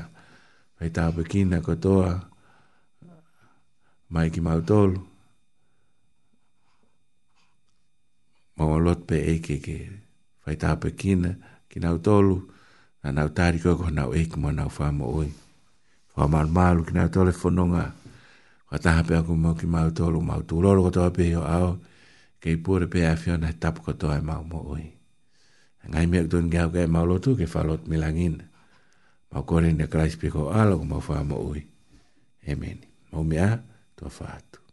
pai 0.76 0.88
tā 0.96 1.04
pekina 1.18 1.58
kotoa 1.68 2.12
mai 4.14 4.28
ki 4.34 4.42
mautolu 4.48 5.00
ma 8.56 8.64
u 8.68 8.72
alot 8.78 9.00
pē 9.10 9.18
eke 9.34 9.56
ke 9.66 9.78
pai 10.44 10.56
tā 10.62 10.70
pekina 10.84 11.30
ki 11.70 11.78
nautolu 11.84 12.36
na 13.02 13.08
nautari 13.18 13.60
koko 13.66 13.86
nau 13.98 14.10
eke 14.22 14.36
mo 14.42 14.50
nau 14.60 14.70
whamo 14.76 15.06
oi 15.20 15.30
whamalmalu 16.16 16.82
ki 16.88 16.94
nautole 16.98 17.32
fononga 17.42 17.84
whamalmalu 17.84 18.05
a 18.76 18.78
taha 18.80 19.02
pe 19.08 19.14
aku 19.16 19.32
mau 19.40 19.56
ki 19.56 19.64
mau 19.72 19.88
tolu 19.96 20.20
mau 20.20 20.42
tūloro 20.44 20.84
katoa 20.92 21.10
pe 21.16 21.24
hio 21.32 21.42
au 21.60 21.70
ke 22.44 22.50
i 22.56 22.58
pūre 22.64 22.88
pe 22.92 23.00
awhio 23.14 23.36
na 23.40 23.48
he 23.50 23.56
tapu 23.64 23.80
katoa 23.88 24.20
e 24.20 24.24
mau 24.30 24.44
mo 24.52 24.60
ui. 24.76 24.84
Ngai 25.92 26.06
mea 26.12 26.24
kutu 26.26 26.38
ngeau 26.44 26.70
ke 26.74 26.84
e 26.84 26.92
mau 26.96 27.06
lotu 27.10 27.32
ke 27.40 27.46
whalot 27.54 27.88
milangin. 27.92 28.36
Mau 29.32 29.44
kore 29.50 29.72
ne 29.72 29.86
kreis 29.92 30.16
piko 30.22 30.42
alo 30.62 30.76
ku 30.80 30.86
mau 30.92 31.00
wha 31.08 31.24
mo 31.30 31.38
ui. 31.50 31.62
Amen. 32.52 32.78
Mau 33.12 33.24
mea 33.32 33.48
tua 33.96 34.10
whātu. 34.20 34.65